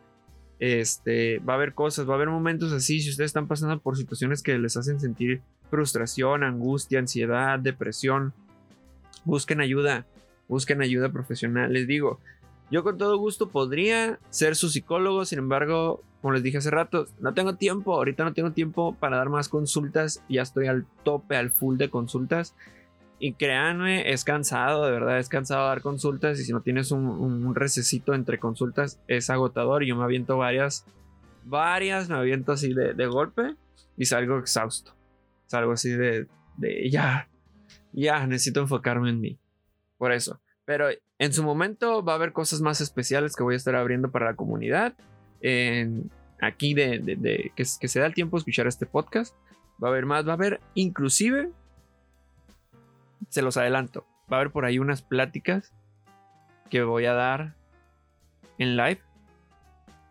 Este, 0.59 1.39
va 1.41 1.53
a 1.53 1.57
haber 1.57 1.75
cosas, 1.75 2.09
va 2.09 2.13
a 2.13 2.17
haber 2.17 2.29
momentos 2.29 2.73
así. 2.73 3.01
Si 3.01 3.11
ustedes 3.11 3.29
están 3.29 3.47
pasando 3.47 3.79
por 3.79 3.97
situaciones 3.97 4.43
que 4.43 4.59
les 4.59 4.77
hacen 4.77 5.01
sentir 5.01 5.43
frustración, 5.71 6.45
angustia, 6.45 6.99
ansiedad, 6.99 7.59
depresión, 7.59 8.33
busquen 9.25 9.61
ayuda, 9.61 10.07
busquen 10.49 10.81
ayuda 10.83 11.11
profesional. 11.11 11.73
Les 11.73 11.87
digo, 11.87 12.21
yo 12.71 12.83
con 12.83 12.99
todo 12.99 13.17
gusto 13.19 13.49
podría 13.49 14.19
ser 14.31 14.57
su 14.57 14.69
psicólogo, 14.69 15.25
sin 15.25 15.39
embargo, 15.39 16.03
como 16.21 16.35
les 16.35 16.43
dije 16.43 16.59
hace 16.59 16.71
rato, 16.71 17.07
no 17.21 17.35
tengo 17.35 17.55
tiempo, 17.57 17.95
ahorita 17.95 18.25
no 18.25 18.33
tengo 18.33 18.53
tiempo 18.53 18.97
para 18.99 19.19
dar 19.19 19.29
más 19.29 19.49
consultas, 19.49 20.23
ya 20.29 20.43
estoy 20.43 20.67
al 20.67 20.87
tope, 21.05 21.37
al 21.37 21.51
full 21.51 21.77
de 21.77 21.91
consultas. 21.91 22.55
Y 23.19 23.33
créanme, 23.33 24.13
es 24.13 24.25
cansado, 24.25 24.85
de 24.85 24.93
verdad, 24.93 25.19
es 25.19 25.29
cansado 25.29 25.67
dar 25.67 25.81
consultas 25.81 26.39
y 26.39 26.45
si 26.45 26.53
no 26.53 26.61
tienes 26.61 26.91
un, 26.91 27.55
recesito 27.55 28.15
entre 28.15 28.39
consultas 28.39 29.01
es 29.09 29.31
agotador. 29.31 29.83
Y 29.83 29.89
yo 29.89 29.97
me 29.97 30.05
aviento 30.05 30.37
varias, 30.37 30.85
varias, 31.45 32.09
me 32.09 32.17
aviento 32.17 32.53
así 32.53 32.75
de, 32.75 32.93
de 32.93 33.07
golpe 33.07 33.55
y 33.97 34.05
salgo 34.05 34.39
exhausto. 34.39 34.95
Salgo 35.47 35.73
así 35.73 35.91
de, 35.91 36.27
de 36.59 36.91
ya, 36.91 37.29
ya, 37.93 38.27
necesito 38.27 38.61
enfocarme 38.61 39.11
en 39.11 39.21
mí. 39.21 39.39
Por 39.97 40.13
eso. 40.13 40.41
Pero 40.67 40.89
en 41.19 41.33
su 41.33 41.43
momento 41.43 42.05
va 42.05 42.13
a 42.13 42.17
haber 42.17 42.33
cosas 42.33 42.61
más 42.61 42.81
especiales 42.81 43.35
que 43.35 43.43
voy 43.43 43.55
a 43.55 43.57
estar 43.57 43.75
abriendo 43.75 44.11
para 44.11 44.27
la 44.27 44.37
comunidad 44.37 44.95
aquí 46.41 46.75
de, 46.75 47.53
que, 47.55 47.65
se 47.65 48.01
da 48.01 48.07
el 48.07 48.15
tiempo 48.15 48.37
de 48.37 48.41
escuchar 48.41 48.67
este 48.67 48.87
podcast. 48.87 49.35
Va 49.83 49.89
a 49.89 49.91
haber 49.91 50.07
más, 50.07 50.27
va 50.27 50.33
a 50.33 50.35
haber 50.35 50.61
inclusive, 50.75 51.51
se 53.29 53.43
los 53.43 53.57
adelanto, 53.57 54.07
va 54.31 54.39
a 54.39 54.41
haber 54.41 54.53
por 54.53 54.65
ahí 54.65 54.79
unas 54.79 55.03
pláticas 55.03 55.73
que 56.71 56.83
voy 56.83 57.07
a 57.07 57.13
dar 57.13 57.55
en 58.59 58.77
live 58.77 59.01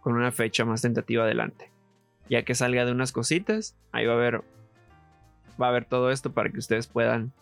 con 0.02 0.14
una 0.14 0.32
fecha 0.32 0.66
más 0.66 0.82
tentativa 0.82 1.24
adelante. 1.24 1.72
Ya 2.30 2.44
que 2.44 2.56
salga 2.56 2.86
de 2.86 2.92
unas 2.92 3.12
cositas, 3.12 3.76
ahí 3.92 4.06
va 4.06 4.14
a 4.14 4.18
haber 4.18 4.44
va 5.62 5.68
a 5.68 5.70
haber 5.70 5.86
todo 5.86 6.12
esto 6.12 6.34
para 6.34 6.50
que 6.50 6.60
ustedes 6.60 6.88
puedan 6.88 7.34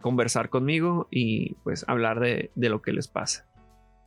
conversar 0.00 0.48
conmigo 0.48 1.08
y 1.10 1.54
pues 1.64 1.84
hablar 1.88 2.20
de, 2.20 2.50
lo 2.54 2.82
que 2.82 2.92
les 2.92 3.08
pasa. 3.08 3.46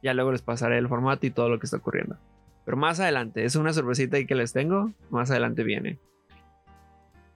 Ya 0.01 0.13
luego 0.13 0.31
les 0.31 0.41
pasaré 0.41 0.77
el 0.77 0.87
formato 0.87 1.25
y 1.25 1.31
todo 1.31 1.49
lo 1.49 1.59
que 1.59 1.65
está 1.65 1.77
ocurriendo. 1.77 2.17
Pero 2.65 2.77
más 2.77 2.99
adelante, 2.99 3.43
es 3.43 3.55
una 3.55 3.73
sorpresita 3.73 4.17
ahí 4.17 4.25
que 4.25 4.35
les 4.35 4.53
tengo. 4.53 4.93
Más 5.09 5.31
adelante 5.31 5.63
viene. 5.63 5.99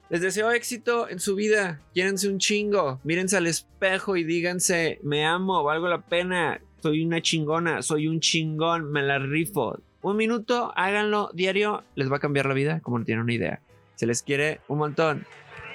Les 0.10 0.22
deseo 0.22 0.52
éxito 0.52 1.10
en 1.10 1.20
su 1.20 1.36
vida. 1.36 1.80
Quiérense 1.94 2.30
un 2.30 2.38
chingo. 2.38 3.00
Mírense 3.04 3.38
al 3.38 3.48
espejo 3.48 4.15
y 4.15 4.24
díganse: 4.24 5.00
Me 5.04 5.26
amo, 5.26 5.63
valgo 5.63 5.88
la 5.88 6.02
pena. 6.02 6.62
Soy 6.82 7.04
una 7.04 7.22
chingona, 7.22 7.82
soy 7.82 8.08
un 8.08 8.20
chingón, 8.20 8.91
me 8.91 9.02
la 9.02 9.18
rifo. 9.18 9.80
Un 10.02 10.18
minuto, 10.18 10.72
háganlo 10.76 11.32
diario. 11.34 11.84
Les 11.96 12.12
va 12.12 12.18
a 12.18 12.20
cambiar 12.20 12.46
la 12.46 12.54
vida 12.54 12.80
como 12.82 13.00
no 13.00 13.06
tienen 13.06 13.24
una 13.24 13.34
idea. 13.34 13.62
Se 13.96 14.06
les 14.06 14.22
quiere 14.22 14.62
un 14.68 14.78
montón. 14.78 15.26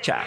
Chao. 0.02 0.22